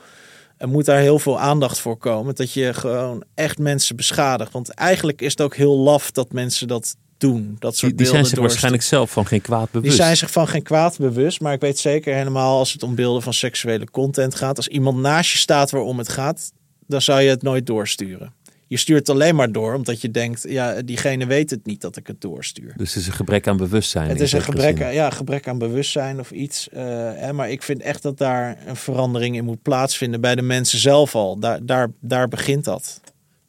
[0.57, 2.35] Er moet daar heel veel aandacht voor komen.
[2.35, 4.51] Dat je gewoon echt mensen beschadigt.
[4.51, 7.55] Want eigenlijk is het ook heel laf dat mensen dat doen.
[7.59, 8.43] Dat soort Die, die zijn zich doorsturen.
[8.43, 9.89] waarschijnlijk zelf van geen kwaad bewust.
[9.95, 11.41] Die zijn zich van geen kwaad bewust.
[11.41, 14.57] Maar ik weet zeker helemaal als het om beelden van seksuele content gaat.
[14.57, 16.51] Als iemand naast je staat waarom het gaat,
[16.87, 18.33] dan zou je het nooit doorsturen.
[18.69, 21.97] Je stuurt het alleen maar door omdat je denkt, ja, diegene weet het niet dat
[21.97, 22.73] ik het doorstuur.
[22.77, 24.09] Dus het is een gebrek aan bewustzijn.
[24.09, 26.69] Het is een gebrek, aan, ja, gebrek aan bewustzijn of iets.
[26.69, 26.83] eh,
[27.15, 30.79] hè, maar ik vind echt dat daar een verandering in moet plaatsvinden bij de mensen
[30.79, 31.39] zelf al.
[31.39, 32.99] Daar, daar, daar begint dat.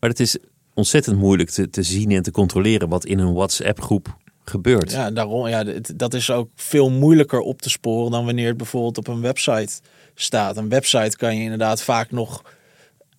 [0.00, 0.36] Maar het is
[0.78, 4.90] ontzettend moeilijk te, te zien en te controleren wat in een WhatsApp-groep gebeurt.
[4.90, 5.64] Ja, daarom, ja,
[5.94, 9.80] dat is ook veel moeilijker op te sporen dan wanneer het bijvoorbeeld op een website
[10.14, 10.56] staat.
[10.56, 12.42] Een website kan je inderdaad vaak nog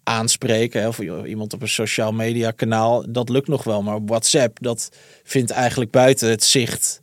[0.04, 0.82] aanspreken.
[0.82, 3.82] Hè, of iemand op een sociaal media kanaal, dat lukt nog wel.
[3.82, 4.90] Maar WhatsApp, dat
[5.24, 7.02] vindt eigenlijk buiten het zicht.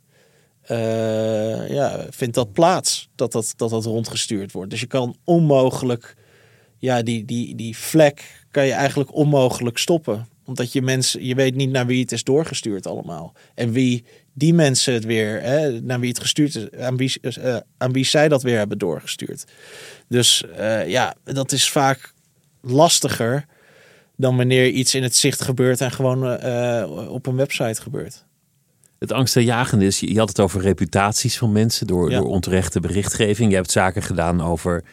[0.61, 4.69] eh, ja, vindt dat plaats dat dat, dat dat rondgestuurd wordt.
[4.69, 6.15] Dus je kan onmogelijk,
[6.77, 10.27] ja, die, die, die vlek kan je eigenlijk onmogelijk stoppen.
[10.47, 13.33] Omdat je mensen, je weet niet naar wie het is doorgestuurd allemaal.
[13.55, 17.57] En wie die mensen het weer, hè, naar wie het gestuurd is, aan wie, uh,
[17.77, 19.43] aan wie zij dat weer hebben doorgestuurd.
[20.07, 22.13] Dus uh, ja, dat is vaak
[22.61, 23.45] lastiger
[24.15, 28.25] dan wanneer iets in het zicht gebeurt en gewoon uh, op een website gebeurt.
[28.99, 32.17] Het angstaanjagende is, je had het over reputaties van mensen door, Ja.
[32.17, 33.49] door onterechte berichtgeving.
[33.49, 34.83] Je hebt zaken gedaan over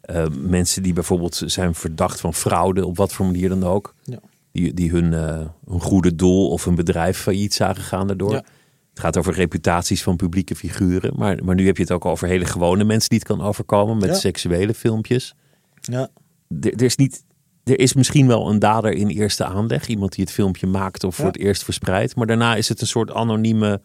[0.00, 3.94] eh, mensen die bijvoorbeeld zijn verdacht van fraude, op wat voor manier dan ook.
[4.04, 4.18] Ja.
[4.52, 8.32] Die, die hun, eh, hun goede doel of een bedrijf failliet zagen gaan daardoor.
[8.32, 8.44] Ja.
[8.90, 11.12] Het gaat over reputaties van publieke figuren.
[11.16, 13.96] Maar, maar nu heb je het ook over hele gewone mensen die het kan overkomen
[13.98, 14.14] met Ja.
[14.14, 15.34] seksuele filmpjes.
[15.80, 16.08] Ja.
[16.60, 17.24] Er, er is niet,
[17.64, 19.86] er is misschien wel een dader in eerste aanleg.
[19.88, 22.16] Iemand die het filmpje maakt of voor het eerst verspreidt.
[22.16, 23.80] Maar daarna is het een soort anonieme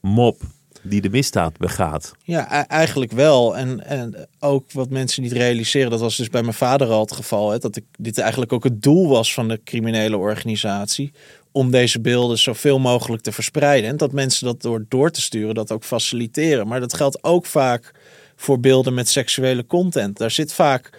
[0.00, 0.40] mop
[0.82, 2.12] die de misdaad begaat.
[2.24, 3.56] Ja, e- eigenlijk wel.
[3.56, 7.12] En, en ook wat mensen niet realiseren, dat was dus bij mijn vader al het
[7.12, 7.50] geval.
[7.50, 11.12] Hè, dat dit eigenlijk ook het doel was van de criminele organisatie.
[11.52, 13.90] Om deze beelden zoveel mogelijk te verspreiden.
[13.90, 16.66] En dat mensen dat door door te sturen, dat ook faciliteren.
[16.66, 17.92] Maar dat geldt ook vaak
[18.36, 20.16] voor beelden met seksuele content.
[20.16, 20.90] Daar zit vaak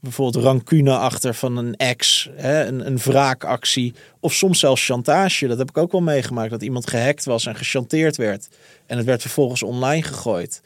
[0.00, 3.94] bijvoorbeeld rancune achter van een ex, hè, een, een wraakactie.
[4.20, 5.46] Of soms zelfs chantage.
[5.46, 6.50] Dat heb ik ook wel meegemaakt.
[6.50, 8.48] Dat iemand gehackt was en gechanteerd werd.
[8.86, 10.62] En het werd vervolgens online gegooid.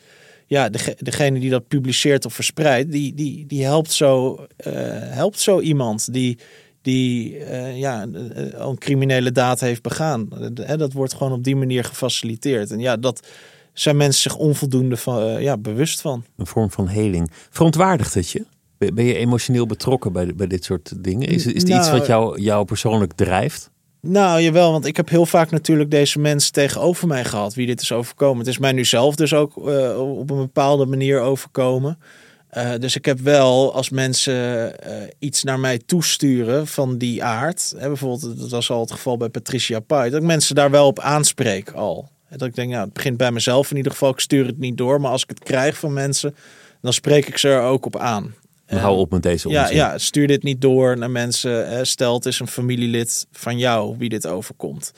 [0.47, 5.41] Ja, dege- degene die dat publiceert of verspreidt, die, die, die helpt, zo, eh, helpt
[5.41, 6.39] zo iemand die,
[6.83, 10.29] die eh, ja, een, een criminele daad heeft begaan.
[10.57, 12.71] Eh, dat wordt gewoon op die manier gefaciliteerd.
[12.71, 13.27] En ja, dat
[13.73, 16.25] zijn mensen zich onvoldoende van, eh, ja, bewust van.
[16.37, 17.31] Een vorm van heling.
[17.51, 18.45] Verontwaardigt het je?
[18.91, 21.29] Ben je emotioneel betrokken bij, bij dit soort dingen?
[21.29, 23.71] Is, is het iets Nou, wat jou, jou persoonlijk drijft?
[24.01, 27.81] Nou, jawel, want ik heb heel vaak natuurlijk deze mensen tegenover mij gehad, wie dit
[27.81, 28.39] is overkomen.
[28.39, 31.99] Het is mij nu zelf dus ook eh, op een bepaalde manier overkomen.
[32.49, 37.75] Eh, dus ik heb wel, als mensen eh, iets naar mij toesturen van die aard,
[37.79, 40.87] hè, bijvoorbeeld, dat was al het geval bij Patricia Pai, dat ik mensen daar wel
[40.87, 42.11] op aanspreek al.
[42.31, 44.77] Dat ik denk, nou, het begint bij mezelf in ieder geval, ik stuur het niet
[44.77, 46.35] door, maar als ik het krijg van mensen,
[46.81, 48.35] dan spreek ik ze er ook op aan.
[48.81, 49.77] Hou op met deze Ja, onzin.
[49.77, 51.87] ja, stuur dit niet door naar mensen.
[51.87, 54.93] Stel, het is een familielid van jou wie dit overkomt.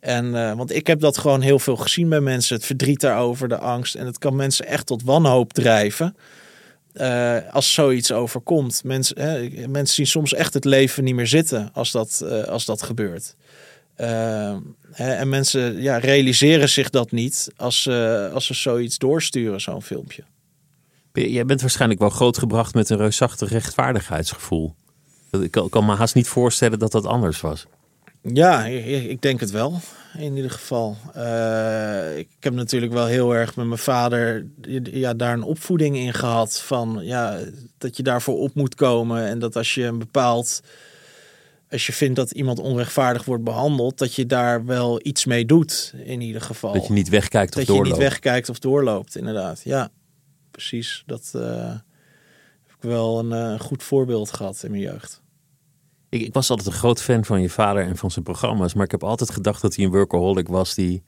[0.00, 2.56] En, eh, want ik heb dat gewoon heel veel gezien bij mensen.
[2.56, 3.94] Het verdriet daarover, de angst.
[3.94, 6.16] En het kan mensen echt tot wanhoop drijven.
[6.92, 8.84] eh, als zoiets overkomt.
[8.84, 9.16] Mensen,
[9.70, 13.34] mensen zien soms echt het leven niet meer zitten als dat, eh, als dat gebeurt.
[13.94, 14.56] Eh,
[14.92, 17.88] hè, en mensen ja, realiseren zich dat niet als,
[18.32, 20.22] als ze zoiets doorsturen, zo'n filmpje.
[21.26, 24.74] Jij bent waarschijnlijk wel grootgebracht met een reusachtig rechtvaardigheidsgevoel.
[25.30, 27.66] Ik kan, me haast niet voorstellen dat dat anders was.
[28.22, 29.80] Ja, ik, denk het wel.
[30.18, 30.96] In ieder geval.
[31.14, 34.46] Eh, ik heb natuurlijk wel heel erg met mijn vader
[34.82, 36.60] ja, daar een opvoeding in gehad.
[36.60, 37.38] Van ja,
[37.78, 39.26] dat je daarvoor op moet komen.
[39.26, 40.60] En dat als je een bepaald.
[41.70, 45.94] Als je vindt dat iemand onrechtvaardig wordt behandeld, dat je daar wel iets mee doet.
[46.04, 46.72] In ieder geval.
[46.72, 47.98] Dat je niet wegkijkt of dat je doorloopt.
[47.98, 49.60] niet wegkijkt of doorloopt, inderdaad.
[49.64, 49.90] Ja,
[50.58, 51.02] precies.
[51.06, 51.70] Dat eh,
[52.66, 55.22] heb ik wel een eh, goed voorbeeld gehad in mijn jeugd.
[56.08, 58.74] Ik, ik was altijd een groot fan van je vader en van zijn programma's.
[58.74, 61.02] Maar ik heb altijd gedacht dat hij een workaholic was die,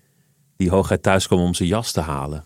[0.56, 2.44] die hooguit thuis kwam om zijn jas te halen.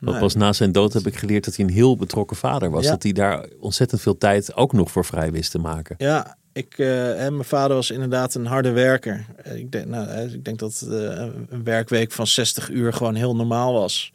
[0.00, 0.22] Dat Nee.
[0.22, 2.84] pas na zijn dood heb ik geleerd dat hij een heel betrokken vader was.
[2.84, 2.90] Ja.
[2.90, 5.94] Dat hij daar ontzettend veel tijd ook nog voor vrij wist te maken.
[5.98, 9.26] Ja, ik, eh, hè, mijn vader was inderdaad een harde werker.
[9.36, 10.96] Eh, Ik denk, nou, ik denk dat eh,
[11.48, 14.12] een werkweek van 60 uur gewoon heel normaal was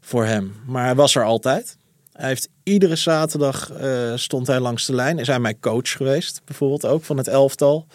[0.00, 0.54] voor hem.
[0.66, 1.76] Maar hij was er altijd.
[2.12, 5.18] Hij heeft iedere zaterdag eh, stond hij langs de lijn.
[5.18, 7.86] Is hij mijn coach geweest, bijvoorbeeld ook van het elftal.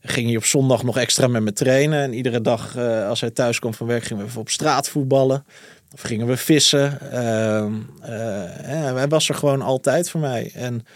[0.00, 2.02] Ging hij op zondag nog extra met me trainen.
[2.02, 4.88] En iedere dag eh, als hij thuis kwam van werk gingen we even op straat
[4.88, 5.44] voetballen.
[5.92, 7.10] Of gingen we vissen.
[7.10, 10.50] Ehm, eh, hij was er gewoon altijd voor mij.
[10.54, 10.86] En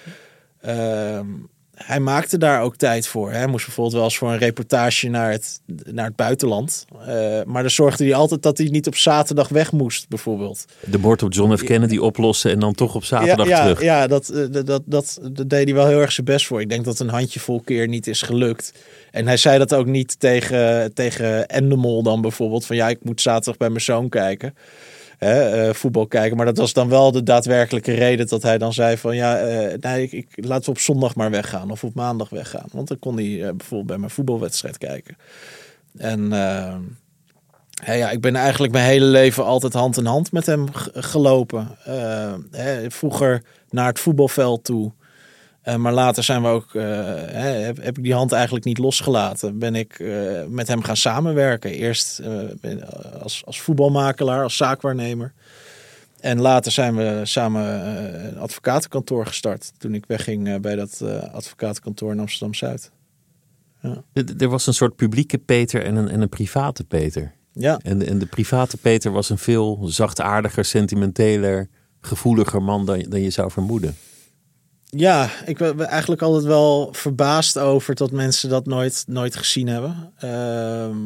[0.61, 1.27] ehm,
[1.85, 3.33] hij maakte daar ook tijd voor.
[3.33, 6.85] Hij moest bijvoorbeeld wel eens voor een reportage naar het, naar het buitenland.
[7.07, 10.65] Eh, maar dan zorgde hij altijd dat hij niet op zaterdag weg moest, bijvoorbeeld.
[10.85, 11.65] De moord op John F.
[11.65, 13.83] Kennedy oplossen en dan toch op zaterdag ja, ja, terug.
[13.83, 16.61] Ja, dat, eh, dat, dat, dat, dat deed hij wel heel erg zijn best voor.
[16.61, 18.73] Ik denk dat een handjevol keer niet is gelukt.
[19.11, 22.67] En hij zei dat ook niet tegen, tegen Endemol dan bijvoorbeeld.
[22.67, 24.55] Van ja, ik moet zaterdag bij mijn zoon kijken.
[25.19, 26.37] Hè, eh, voetbal kijken.
[26.37, 29.79] Maar dat was dan wel de daadwerkelijke reden dat hij dan zei van ja, eh,
[29.81, 31.71] nee, ik, ik, laten we op zondag maar weggaan.
[31.71, 32.69] Of op maandag weggaan.
[32.73, 35.17] Want dan kon hij eh, bijvoorbeeld bij mijn voetbalwedstrijd kijken.
[35.97, 36.29] En
[37.85, 41.69] ja, ja, ik ben eigenlijk mijn hele leven altijd hand in hand met hem gelopen.
[42.51, 44.93] Hè, vroeger naar het voetbalveld toe.
[45.63, 46.83] Eh, maar later zijn we ook, eh,
[47.27, 49.59] hè, heb, heb ik die hand eigenlijk niet losgelaten.
[49.59, 51.71] Ben ik eh, met hem gaan samenwerken.
[51.71, 52.21] Eerst
[53.23, 55.33] als, als voetbalmakelaar, als zaakwaarnemer.
[56.21, 57.63] En later zijn we samen
[58.27, 59.73] een advocatenkantoor gestart.
[59.79, 61.03] Toen ik wegging bij dat
[61.33, 62.91] advocatenkantoor in Amsterdam Zuid.
[64.13, 67.35] Er- Er was een soort publieke Peter en een, en een private Peter.
[67.53, 71.69] Ja, En, en de private Peter was een veel zachtaardiger, sentimenteler,
[72.01, 73.97] gevoeliger man dan, dan je zou vermoeden.
[74.89, 80.13] Ja ik ben eigenlijk altijd wel verbaasd over dat mensen dat nooit, nooit gezien hebben
[80.19, 80.97] ehm,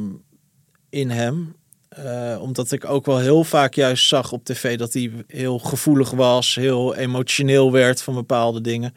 [0.90, 1.54] in hem.
[1.88, 6.10] Eh, omdat ik ook wel heel vaak juist zag op tv dat hij heel gevoelig
[6.10, 8.94] was, heel emotioneel werd van bepaalde dingen.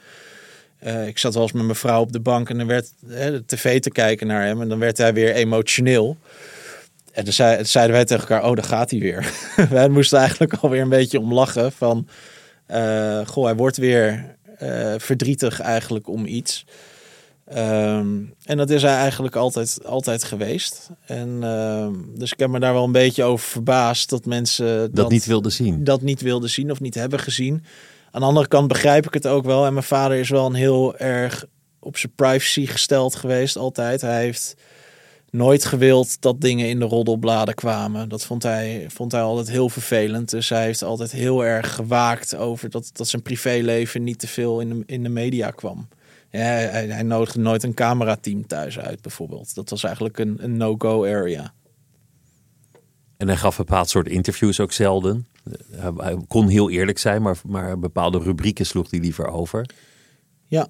[0.78, 3.44] Eh, ik zat wel eens met mijn vrouw op de bank en dan werd de
[3.46, 6.18] tv te kijken naar hem en dan werd hij weer emotioneel.
[7.12, 9.34] En dan zei, zeiden wij tegen elkaar, oh, daar gaat hij weer.
[9.70, 12.08] wij moesten eigenlijk alweer een beetje om lachen van,
[12.66, 16.66] eh, goh, hij wordt weer eh, verdrietig eigenlijk om iets.
[17.46, 20.90] Ehm, en dat is hij eigenlijk altijd, altijd geweest.
[21.06, 25.10] En ehm, dus ik heb me daar wel een beetje over verbaasd dat mensen Dat,
[25.10, 25.84] niet wilde zien.
[25.84, 27.64] dat niet wilden zien of niet hebben gezien.
[28.12, 29.66] Aan de andere kant begrijp ik het ook wel.
[29.66, 31.46] En mijn vader is wel een heel erg
[31.80, 34.02] op zijn privacy gesteld geweest altijd.
[34.02, 34.56] Hij heeft
[35.36, 38.10] nooit gewild dat dingen in de roddelbladen kwamen.
[38.10, 40.30] Dat vond hij, vond hij altijd heel vervelend.
[40.30, 44.60] Dus hij heeft altijd heel erg gewaakt over dat, dat zijn privéleven niet te veel
[44.60, 45.88] in de, in de media kwam.
[46.30, 49.56] Ja, hij, hij nodigde nooit een camerateam thuis uit, bijvoorbeeld.
[49.56, 51.54] Dat was eigenlijk een, een no-go area.
[53.18, 55.28] En hij gaf een bepaald soort interviews ook zelden.
[55.98, 59.70] Hij, kon heel eerlijk zijn, maar, maar bepaalde rubrieken sloeg hij liever over.
[60.46, 60.68] Ja,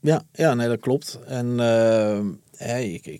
[0.00, 1.18] ja, ja nee, dat klopt.
[1.26, 2.20] En eh,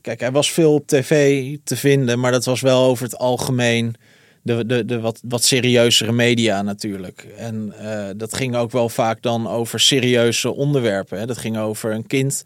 [0.01, 3.97] kijk, hij was veel op tv te vinden, maar dat was wel over het algemeen
[4.43, 7.27] de, de, de wat, wat serieuzere media natuurlijk.
[7.37, 11.19] En eh, dat ging ook wel vaak dan over serieuze onderwerpen.
[11.19, 11.27] Hè.
[11.27, 12.43] Dat ging over een kind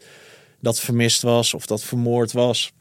[0.59, 2.71] dat vermist was of dat vermoord was.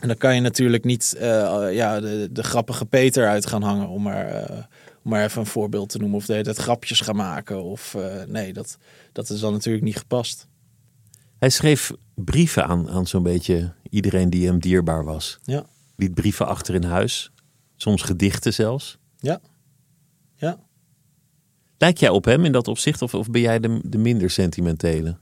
[0.00, 3.88] En dan kan je natuurlijk niet eh, ja, de, de grappige Peter uit gaan hangen,
[3.88, 4.62] om maar, eh,
[5.02, 6.16] maar even een voorbeeld te noemen.
[6.16, 7.62] Of de tijd grapjes gaan maken.
[7.62, 8.78] Of nee, dat,
[9.12, 10.46] dat is dan natuurlijk niet gepast.
[11.44, 15.38] Hij schreef brieven aan, aan zo'n beetje iedereen die hem dierbaar was.
[15.42, 15.66] Ja,
[15.96, 17.30] Liet brieven achter in huis.
[17.76, 18.98] Soms gedichten zelfs.
[19.18, 19.40] ja,
[20.36, 20.58] ja.
[21.78, 25.16] Lijk jij op hem in dat opzicht of, of ben jij de, de minder sentimentele?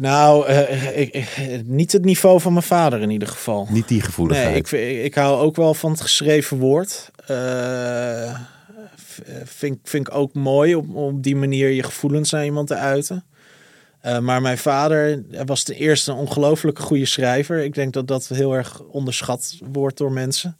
[0.00, 3.66] Nou, eh, ik, ik- niet het niveau van mijn vader in ieder geval.
[3.70, 4.70] Niet die gevoeligheid.
[4.70, 7.10] Nee, ik, ik hou ook wel van het geschreven woord.
[7.26, 8.40] Eh,
[9.44, 12.74] vind, vind ik ook mooi om om op die manier je gevoelens naar iemand te
[12.76, 13.24] uiten.
[14.00, 17.58] Eh, maar mijn vader was ten eerste een ongelooflijke goede schrijver.
[17.58, 20.56] Ik denk dat dat heel erg onderschat wordt door mensen.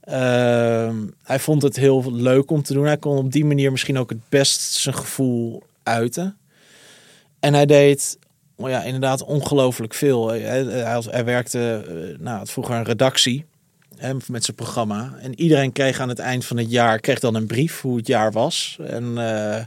[0.00, 2.86] Ehm, hij vond het heel leuk om te doen.
[2.86, 6.36] Hij kon op die manier misschien ook het best zijn gevoel uiten.
[7.40, 8.18] En hij deed
[8.60, 10.28] oh ja, inderdaad ongelooflijk veel.
[10.28, 10.40] Hij,
[11.10, 13.44] hij, werkte, eh, nou, vroeger een redactie
[13.96, 15.14] hè, met zijn programma.
[15.20, 18.06] En iedereen kreeg aan het eind van het jaar kreeg dan een brief hoe het
[18.06, 18.78] jaar was.
[18.86, 19.64] En, eh,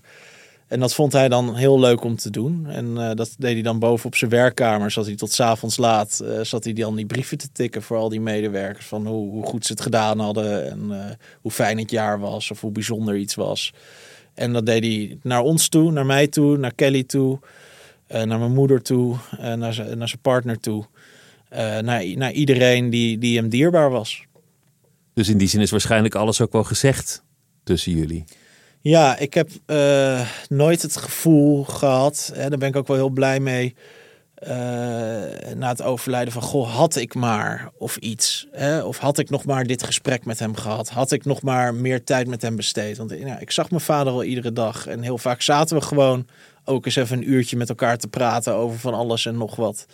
[0.74, 2.66] en dat vond hij dan heel leuk om te doen.
[2.68, 4.92] En eh, dat deed hij dan boven op zijn werkkamer.
[4.92, 8.10] Zat hij tot avonds laat, eh, zat hij dan die brieven te tikken voor al
[8.10, 8.86] die medewerkers.
[8.86, 12.52] Van hoe, hoe goed ze het gedaan hadden en eh, hoe fijn het jaar was
[12.52, 13.74] of hoe bijzonder iets was.
[14.34, 17.40] En dat deed hij naar ons toe, naar mij toe, naar Kelly toe,
[18.08, 19.16] naar mijn moeder toe,
[19.56, 20.86] naar, zijn, naar zijn partner toe.
[21.82, 24.26] naar, naar iedereen die, die hem dierbaar was.
[25.14, 27.24] Dus in die zin is waarschijnlijk alles ook wel gezegd
[27.64, 28.24] tussen jullie.
[28.84, 33.10] Ja, ik heb eh, nooit het gevoel gehad, hè, daar ben ik ook wel heel
[33.10, 33.76] blij mee,
[34.36, 34.50] eh,
[35.56, 38.48] na het overlijden van, goh, had ik maar of iets.
[38.52, 38.82] Hè?
[38.82, 40.90] Of had ik nog maar dit gesprek met hem gehad?
[40.90, 42.98] Had ik nog maar meer tijd met hem besteed?
[42.98, 46.28] Want ik zag mijn vader al iedere dag en heel vaak zaten we gewoon
[46.66, 49.86] ook eens even een uurtje met elkaar te praten over van alles en nog wat.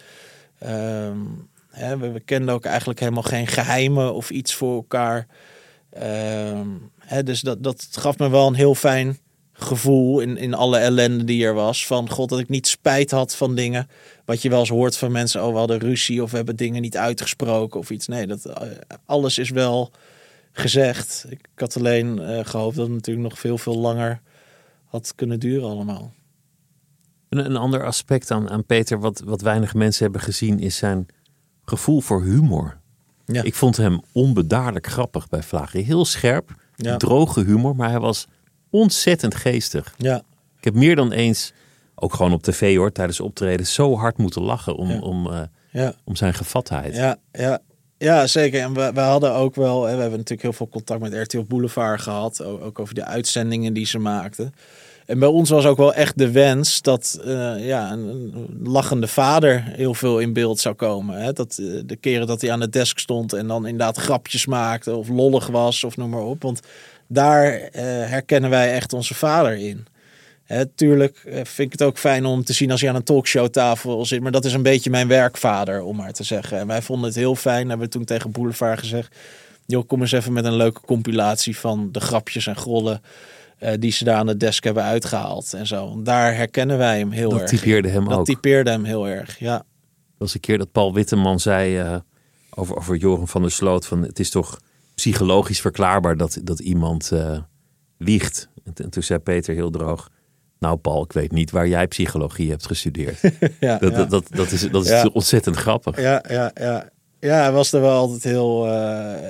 [0.60, 1.18] Ehm,
[1.70, 5.28] hè, we kenden ook eigenlijk helemaal geen geheimen of iets voor elkaar.
[5.90, 6.68] Ehm,
[6.98, 9.18] hè, dus dat, dat gaf me wel een heel fijn
[9.54, 11.86] gevoel in, in alle ellende die er was.
[11.86, 13.88] Van god, dat ik niet spijt had van dingen.
[14.26, 15.46] Wat je wel eens hoort van mensen.
[15.46, 18.08] Oh, we hadden ruzie of we hebben dingen niet uitgesproken of iets.
[18.08, 18.68] Nee, dat, eh,
[19.06, 19.92] alles is wel
[20.52, 21.26] gezegd.
[21.30, 24.22] Ik had alleen eh, gehoopt dat het natuurlijk nog veel, veel langer
[24.86, 26.14] had kunnen duren allemaal.
[27.30, 31.08] Een, een ander aspect aan, aan Peter, wat, wat weinig mensen hebben gezien, is zijn
[31.66, 32.79] gevoel voor humor.
[33.32, 33.44] Ja.
[33.44, 35.84] Ik vond hem onbedaarlijk grappig bij Vlagen.
[35.84, 36.98] Heel scherp, Ja.
[36.98, 38.28] droge humor, maar hij was
[38.70, 39.94] ontzettend geestig.
[39.98, 40.22] Ja,
[40.58, 41.54] Ik heb meer dan eens,
[41.96, 45.00] ook gewoon op tv hoor, tijdens optreden, zo hard moeten lachen om, Ja.
[45.00, 45.94] om, eh, ja.
[46.04, 46.96] om zijn gevatheid.
[46.96, 47.60] Ja, ja.
[47.98, 48.62] Ja, zeker.
[48.62, 51.42] En we, we hadden ook wel, hè, we hebben natuurlijk heel veel contact met RTL
[51.48, 54.54] Boulevard gehad, ook, ook over de uitzendingen die ze maakten.
[55.10, 58.34] En bij ons was ook wel echt de wens dat eh, ja, een,
[58.64, 61.22] lachende vader heel veel in beeld zou komen.
[61.22, 61.34] Hè?
[61.34, 64.96] Dat, eh, de keren dat hij aan de desk stond en dan inderdaad grapjes maakte
[64.96, 66.42] of lollig was of noem maar op.
[66.42, 66.60] Want
[67.08, 69.86] daar eh, herkennen wij echt onze vader in.
[70.44, 74.06] Hè, tuurlijk vind ik het ook fijn om te zien als je aan een talkshowtafel
[74.06, 74.22] zit.
[74.22, 76.58] Maar dat is een beetje mijn werkvader, om maar te zeggen.
[76.58, 79.16] En wij vonden het heel fijn, hebben we toen tegen Boulevard gezegd.
[79.66, 83.02] Joh, kom eens even met een leuke compilatie van de grapjes en grollen
[83.60, 86.02] eh, die ze daar aan de desk hebben uitgehaald en zo.
[86.04, 87.50] Daar herkennen wij hem heel Dat erg.
[87.50, 88.26] typeerde hem dat ook.
[88.26, 89.64] typeerde hem heel erg, ja.
[90.18, 91.96] Was een keer dat Paul Witteman zei eh,
[92.50, 94.60] over, over Joram van der Sloot: van het is toch
[94.96, 97.38] psychologisch verklaarbaar dat, dat iemand eh,
[97.98, 98.50] liegt.
[98.76, 100.10] En, toen zei Peter heel droog:
[100.60, 103.20] Nou, Paul, ik weet niet waar jij psychologie hebt gestudeerd.
[103.60, 103.98] ja, Dat, ja.
[103.98, 105.10] dat, dat, dat is, dat is Ja.
[105.14, 106.02] ontzettend grappig.
[106.02, 106.90] Ja, ja, ja.
[107.20, 108.66] Ja, hij was er wel altijd heel,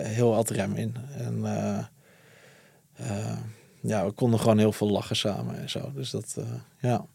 [0.03, 0.95] heel ad rem in.
[1.17, 1.41] En
[3.81, 5.91] ja, we konden gewoon heel veel lachen samen en zo.
[5.95, 6.43] Dus dat, eh,
[6.81, 7.05] ja.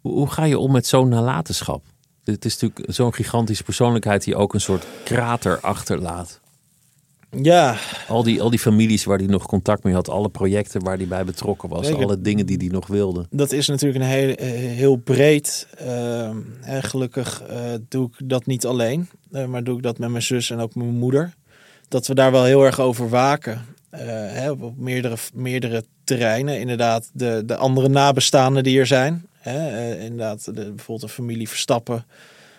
[0.00, 1.84] Hoe, hoe ga je om met zo'n nalatenschap?
[2.24, 6.40] Het is natuurlijk zo'n gigantische persoonlijkheid die ook een soort krater achterlaat.
[7.42, 7.76] Ja,
[8.08, 11.06] Al die, al die families waar hij nog contact mee had, alle projecten waar hij
[11.06, 12.02] bij betrokken was, Zeker.
[12.02, 13.26] alle dingen die hij nog wilde.
[13.30, 15.66] dat is natuurlijk een heel, eh, heel breed.
[15.78, 19.08] ehm, en gelukkig eh, doe ik dat niet alleen.
[19.48, 21.34] maar doe ik dat met mijn zus en ook mijn moeder.
[21.88, 23.64] Dat we daar wel heel erg over waken.
[23.90, 26.60] Eh, hè, op meerdere, meerdere terreinen.
[26.60, 29.26] Inderdaad, de, de andere nabestaanden die er zijn.
[29.38, 32.06] Hè, eh, inderdaad, de, bijvoorbeeld de familie Verstappen,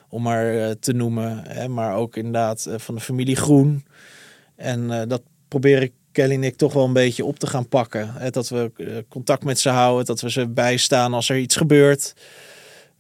[0.10, 1.44] om maar eh, te noemen.
[1.48, 3.86] Hè, maar ook inderdaad van de familie Groen.
[4.56, 8.14] En dat probeer ik Kelly en ik toch wel een beetje op te gaan pakken.
[8.14, 8.72] Hè, dat we
[9.10, 12.14] contact met ze houden, dat we ze bijstaan als er iets gebeurt.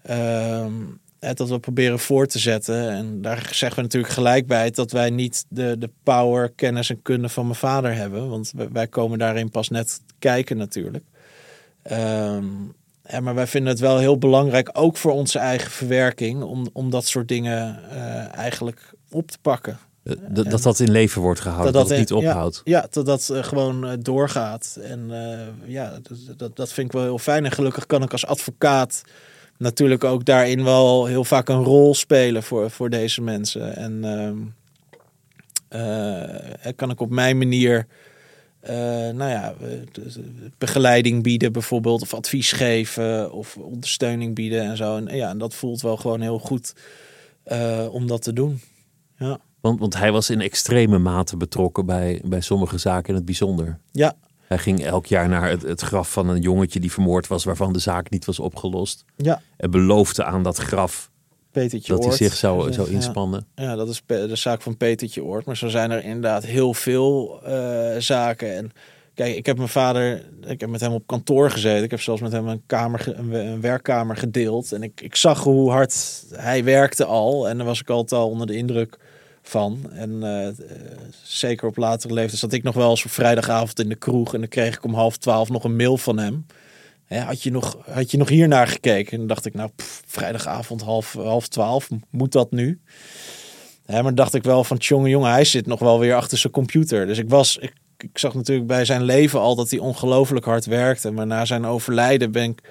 [0.01, 0.73] Ehm,
[1.21, 2.89] dat we proberen voor te zetten.
[2.89, 7.01] En daar zeggen we natuurlijk gelijk bij dat wij niet de, de power, kennis en
[7.01, 8.29] kunde van mijn vader hebben.
[8.29, 11.03] Want wij, komen daarin pas net kijken natuurlijk.
[11.83, 12.45] Ehm,
[13.05, 16.89] ja, maar wij vinden het wel heel belangrijk, ook voor onze eigen verwerking, om, om
[16.89, 19.79] dat soort dingen eh, eigenlijk op te pakken.
[20.27, 22.61] Dat, dat dat in leven wordt gehouden, dat, het niet ophoudt.
[22.63, 24.77] Ja, dat dat eh, gewoon eh, doorgaat.
[24.81, 25.11] En
[25.65, 27.45] ja, dat, dat, dat vind ik wel heel fijn.
[27.45, 29.03] En gelukkig kan ik als advocaat
[29.61, 33.75] natuurlijk ook daarin wel heel vaak een rol spelen voor, voor deze mensen.
[33.75, 34.37] En ehm,
[35.67, 37.87] eh, kan ik op mijn manier,
[38.59, 38.75] eh,
[39.09, 39.83] nou ja, eh, eh,
[40.57, 44.97] begeleiding bieden bijvoorbeeld, of advies geven, of ondersteuning bieden en zo.
[44.97, 46.73] En ja, en dat voelt wel gewoon heel goed
[47.43, 48.61] eh, om dat te doen.
[49.17, 49.39] Ja.
[49.59, 53.79] Want, want hij was in extreme mate betrokken bij, bij sommige zaken in het bijzonder.
[53.91, 54.15] Ja,
[54.51, 57.73] Hij ging elk jaar naar het, het graf van een jongetje die vermoord was, waarvan
[57.73, 59.05] de zaak niet was opgelost.
[59.15, 59.41] ja.
[59.57, 61.11] En beloofde aan dat graf
[61.51, 63.47] Petertje dat hij zich zou, Ja, zou inspannen.
[63.55, 65.45] Ja, dat is de zaak van Petertje Oort.
[65.45, 68.55] Maar zo zijn er inderdaad heel veel eh, zaken.
[68.55, 68.71] En
[69.13, 71.83] kijk, ik heb mijn vader, ik heb met hem op kantoor gezeten.
[71.83, 74.71] Ik heb zelfs met hem een, kamer, een, werkkamer gedeeld.
[74.71, 77.49] En ik, ik zag hoe hard hij werkte al.
[77.49, 78.97] En daar was ik altijd al onder de indruk
[79.41, 79.91] van.
[79.91, 80.65] En eh,
[81.23, 84.33] zeker op latere leeftijd zat ik nog wel eens op vrijdagavond in de kroeg.
[84.33, 86.45] En dan kreeg ik om half twaalf nog een mail van hem.
[87.07, 89.11] Had, je nog, had je nog hier naar gekeken?
[89.11, 89.69] En dan dacht ik, nou,
[90.05, 92.81] vrijdagavond half, half twaalf, moet dat nu?
[93.85, 96.53] Maar dan dacht ik wel van, jongen, jongen, hij zit nog wel weer achter zijn
[96.53, 97.05] computer.
[97.05, 100.65] Dus ik was, ik, ik zag natuurlijk bij zijn leven al dat hij ongelooflijk hard
[100.65, 101.11] werkte.
[101.11, 102.61] Maar na zijn overlijden ben ik,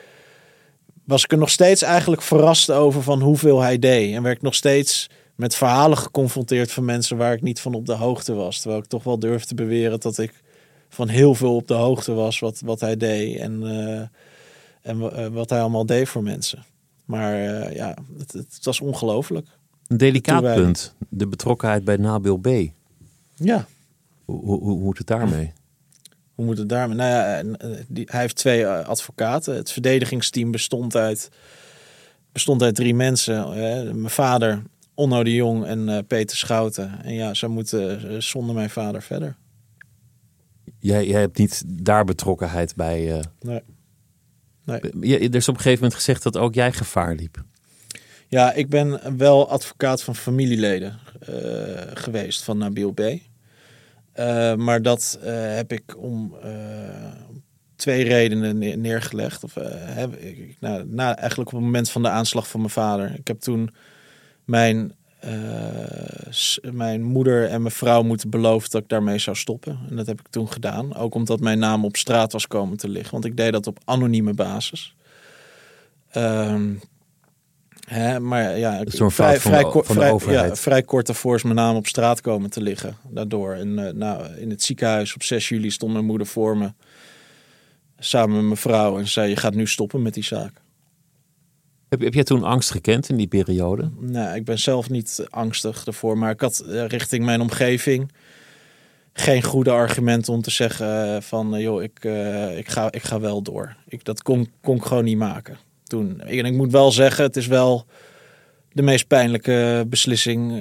[1.04, 4.14] was ik er nog steeds eigenlijk verrast over van hoeveel hij deed.
[4.14, 5.08] En werd ik nog steeds
[5.40, 8.60] met verhalen geconfronteerd van mensen waar ik niet van op de hoogte was.
[8.60, 10.32] Terwijl ik toch wel durf te beweren dat ik
[10.88, 13.36] van heel veel op de hoogte was wat, wat hij deed.
[13.36, 14.00] En, eh,
[14.90, 16.64] en eh, wat hij allemaal deed voor mensen.
[17.04, 19.46] Maar eh, ja, het, het was ongelooflijk.
[19.86, 22.48] Een delicaat punt, de betrokkenheid bij Nabil B.
[23.34, 23.66] Ja.
[24.24, 25.52] Hoe, hoe, hoe moet het daarmee?
[26.34, 26.96] Hoe moet het daarmee?
[26.96, 27.42] Nou ja,
[27.88, 29.54] die, hij heeft twee advocaten.
[29.54, 31.28] Het verdedigingsteam bestond uit,
[32.32, 33.44] bestond uit drie mensen.
[33.44, 34.62] eh, mijn vader,
[35.00, 37.02] Onno de Jong en eh, Peter Schouten.
[37.02, 39.36] En ja, ze moeten eh, zonder mijn vader verder.
[40.78, 43.12] Jij, jij hebt niet daar betrokkenheid bij.
[43.18, 43.24] eh.
[43.40, 43.62] Nee.
[44.64, 44.80] Nee.
[45.28, 47.42] Er is op een gegeven moment gezegd dat ook jij gevaar liep.
[48.28, 50.98] Ja, ik ben wel advocaat van familieleden
[51.94, 53.00] geweest van Nabil B.
[54.56, 56.34] Maar dat heb ik om
[57.76, 59.44] twee redenen neer- neergelegd.
[59.44, 63.14] Of, heb ik, nou, na, eigenlijk op het moment van de aanslag van mijn vader.
[63.18, 63.70] Ik heb toen
[64.50, 69.78] mijn, eh, mijn moeder en mijn vrouw moeten beloven dat ik daarmee zou stoppen.
[69.88, 70.94] En dat heb ik toen gedaan.
[70.94, 73.12] Ook omdat mijn naam op straat was komen te liggen.
[73.12, 74.94] Want ik deed dat op anonieme basis.
[76.10, 76.74] Ehm,
[77.86, 80.48] hè, maar ja, van de vrij, overheid.
[80.48, 82.96] Ja, vrij kort daarvoor is mijn naam op straat komen te liggen.
[83.08, 83.52] Daardoor.
[83.52, 86.72] En eh, nou, in het ziekenhuis op 6 juli stond mijn moeder voor me.
[87.98, 88.98] Samen met mijn vrouw.
[88.98, 90.52] En ze zei, je gaat nu stoppen met die zaak.
[91.90, 93.90] Heb, heb jij toen angst gekend in die periode?
[93.98, 96.18] Nou, ik ben zelf niet angstig ervoor.
[96.18, 98.12] Maar ik had eh, richting mijn omgeving...
[99.12, 102.04] geen goede argument om te zeggen eh, van eh, joh, ik,
[102.56, 103.76] ik, ga, ik ga wel door.
[103.88, 106.20] Ik, dat kon, kon ik gewoon niet maken toen.
[106.20, 107.86] En ik moet wel zeggen, het is wel
[108.72, 110.52] de meest pijnlijke beslissing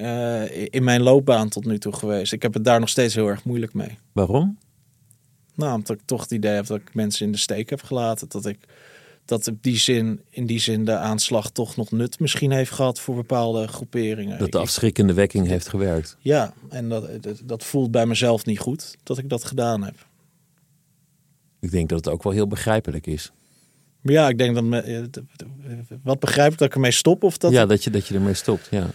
[0.70, 2.34] in mijn loopbaan tot nu toe geweest.
[2.34, 3.98] Ik heb het daar nog steeds heel erg moeilijk mee.
[4.12, 4.58] Waarom?
[5.56, 8.30] Nou, omdat ik toch het idee heb dat ik mensen in de steek heb gelaten.
[8.30, 8.58] Dat ik
[9.30, 13.00] dat op die zin, in die zin de aanslag toch nog nut misschien heeft gehad
[13.00, 14.40] voor bepaalde groeperingen.
[14.40, 16.18] Dat de Ik- afschrikkende wekking heeft gewerkt.
[16.20, 17.10] ja, en dat,
[17.44, 20.08] dat, voelt bij mezelf niet goed dat ik dat gedaan heb.
[21.60, 23.32] Ik denk dat het ook wel heel begrijpelijk is.
[24.02, 24.64] Maar ja, ik denk dat...
[24.64, 25.04] Me, eh,
[26.04, 27.24] wat begrijp ik dat ik ermee stop?
[27.24, 28.68] Of dat ja, dat je, dat je ermee stopt.
[28.72, 28.88] Ja.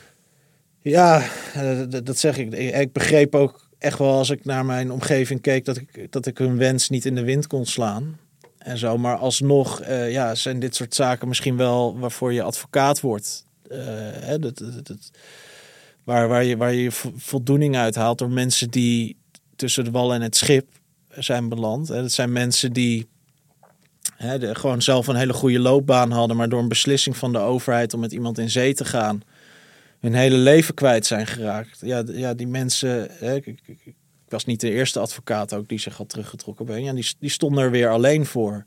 [0.80, 2.52] Ja, eh, dat zeg ik.
[2.52, 6.26] Ik ik begreep ook echt wel als ik naar mijn omgeving keek dat ik, dat
[6.26, 8.18] ik hun wens niet in de wind kon slaan.
[8.64, 8.98] En zo.
[8.98, 13.46] Maar alsnog eh, ja, zijn dit soort zaken misschien wel waarvoor je advocaat wordt.
[13.68, 13.78] Eh,
[14.12, 14.62] hè, dat,
[16.04, 19.16] waar, waar, je, waar je vo- voldoening uit haalt door mensen die
[19.56, 20.66] tussen de wal en het schip
[21.08, 21.88] zijn beland.
[21.88, 22.00] Hè.
[22.02, 23.06] Dat zijn mensen die
[24.16, 27.94] hè, gewoon zelf een hele goede loopbaan hadden, maar door een beslissing van de overheid
[27.94, 29.22] om met iemand in zee te gaan,
[30.00, 31.78] hun hele leven kwijt zijn geraakt.
[31.80, 33.08] Ja, ja die mensen.
[33.10, 33.40] Hè,
[34.34, 36.66] was niet de eerste advocaat ook die zich had teruggetrokken.
[36.66, 36.84] Ben.
[36.84, 38.64] Ja, die, die stonden er weer alleen voor.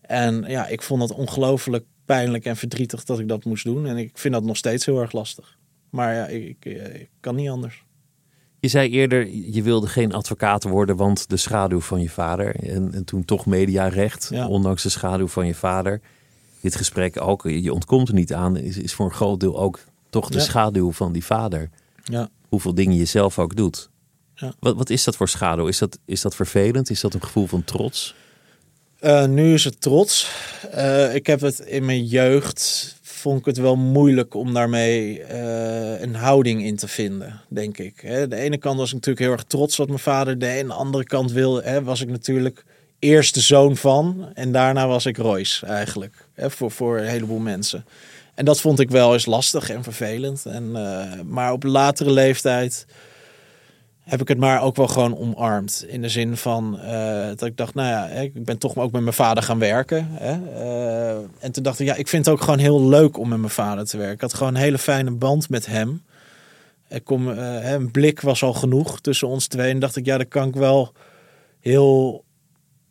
[0.00, 3.86] En ja, ik vond het ongelooflijk pijnlijk en verdrietig dat ik dat moest doen.
[3.86, 5.58] En ik vind dat nog steeds heel erg lastig.
[5.90, 7.84] Maar ja, ik, ik, eh, ik kan niet anders.
[8.60, 12.56] Je zei eerder, je wilde geen advocaat worden, want de schaduw van je vader.
[12.56, 14.48] En, en toen toch mediarecht, Ja.
[14.48, 16.00] ondanks de schaduw van je vader.
[16.60, 19.80] Dit gesprek ook, je ontkomt er niet aan, is, is voor een groot deel ook
[20.10, 20.44] toch de Ja.
[20.44, 21.70] schaduw van die vader.
[22.04, 22.28] Ja.
[22.48, 23.90] Hoeveel dingen je zelf ook doet.
[24.34, 24.52] Ja.
[24.58, 25.66] Wat, wat is dat voor schaduw?
[25.66, 26.90] Is dat, is dat vervelend?
[26.90, 28.14] Is dat een gevoel van trots?
[29.04, 30.30] Eh, nu is het trots.
[30.70, 32.94] Eh, ik heb het in mijn jeugd.
[33.02, 38.00] Vond ik het wel moeilijk om daarmee eh, een houding in te vinden, denk ik.
[38.00, 40.60] Hè, de ene kant was ik natuurlijk heel erg trots wat mijn vader deed.
[40.60, 42.64] En de andere kant wil, hè, was ik natuurlijk
[42.98, 44.28] eerst de zoon van.
[44.34, 46.28] En daarna was ik Royce eigenlijk.
[46.32, 47.84] Hè, voor, voor een heleboel mensen.
[48.34, 50.46] En dat vond ik wel eens lastig en vervelend.
[50.46, 50.70] En,
[51.28, 52.86] maar op latere leeftijd
[54.04, 55.84] heb ik het maar ook wel gewoon omarmd.
[55.88, 59.02] In de zin van eh, dat ik dacht, nou ja, ik ben toch ook met
[59.02, 60.08] mijn vader gaan werken.
[60.10, 60.32] Hè?
[60.54, 63.38] Eh, en toen dacht ik, ja, ik vind het ook gewoon heel leuk om met
[63.38, 64.14] mijn vader te werken.
[64.14, 66.02] Ik had gewoon een hele fijne band met hem.
[66.88, 69.70] Ik kom, eh, een blik was al genoeg tussen ons twee.
[69.70, 70.92] En dacht ik, ja, dan kan ik wel
[71.60, 72.24] heel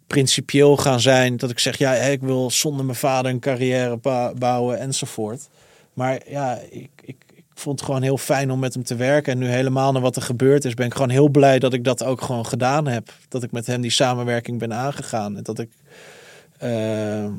[0.07, 1.37] principieel gaan zijn.
[1.37, 3.99] Dat ik zeg, ja, ik wil zonder mijn vader een carrière
[4.37, 5.49] bouwen enzovoort.
[5.93, 6.89] Maar ja, ik,
[7.53, 9.33] ik, vond het gewoon heel fijn om met hem te werken.
[9.33, 11.83] En nu helemaal naar wat er gebeurd is, ben ik gewoon heel blij dat ik
[11.83, 13.13] dat ook gewoon gedaan heb.
[13.27, 15.37] Dat ik met hem die samenwerking ben aangegaan.
[15.37, 15.69] En dat ik,
[16.57, 17.31] eh, eh,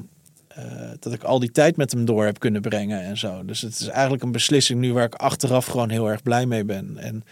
[0.98, 3.44] dat ik al die tijd met hem door heb kunnen brengen en zo.
[3.44, 6.64] Dus het is eigenlijk een beslissing nu waar ik achteraf gewoon heel erg blij mee
[6.64, 6.96] ben.
[6.98, 7.24] En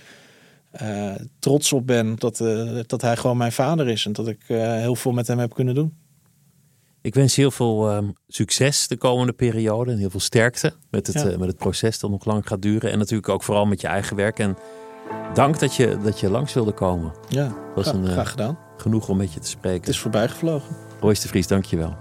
[0.71, 2.37] eh, trots op ben dat,
[2.87, 4.07] dat hij gewoon mijn vader is.
[4.07, 6.02] En dat ik heel veel met hem heb kunnen doen.
[7.03, 11.07] Ik wens je heel veel ehm, succes de komende periode en heel veel sterkte met
[11.07, 11.29] het, Ja.
[11.31, 12.91] eh, met het proces dat nog lang gaat duren.
[12.91, 14.39] En natuurlijk ook vooral met je eigen werk.
[14.39, 14.57] En
[15.35, 17.13] dank dat je, dat je langs wilde komen.
[17.29, 18.59] Ja, Was een, eh, graag gedaan.
[18.77, 19.81] Genoeg om met je te spreken.
[19.81, 20.77] Het is voorbij gevlogen.
[21.01, 21.97] Royce de Vries, dank je wel.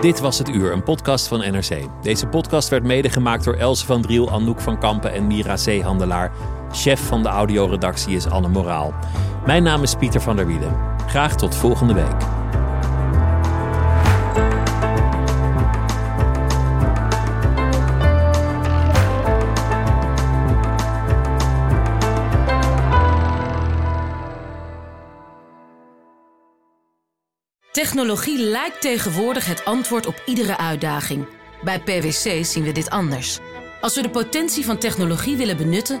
[0.00, 1.88] Dit was Het Uur, een podcast van NRC.
[2.02, 6.32] Deze podcast werd mede gemaakt door Else van Driel, Anouk van Kampen en Mira Zeehandelaar.
[6.72, 8.94] Chef van de audioredactie is Anne Moraal.
[9.46, 10.76] Mijn naam is Pieter van der Wielen.
[11.06, 12.16] Graag tot volgende week.
[27.72, 31.26] Technologie lijkt tegenwoordig het antwoord op iedere uitdaging.
[31.64, 33.38] Bij PwC zien we dit anders.
[33.80, 36.00] Als we de potentie van technologie willen benutten,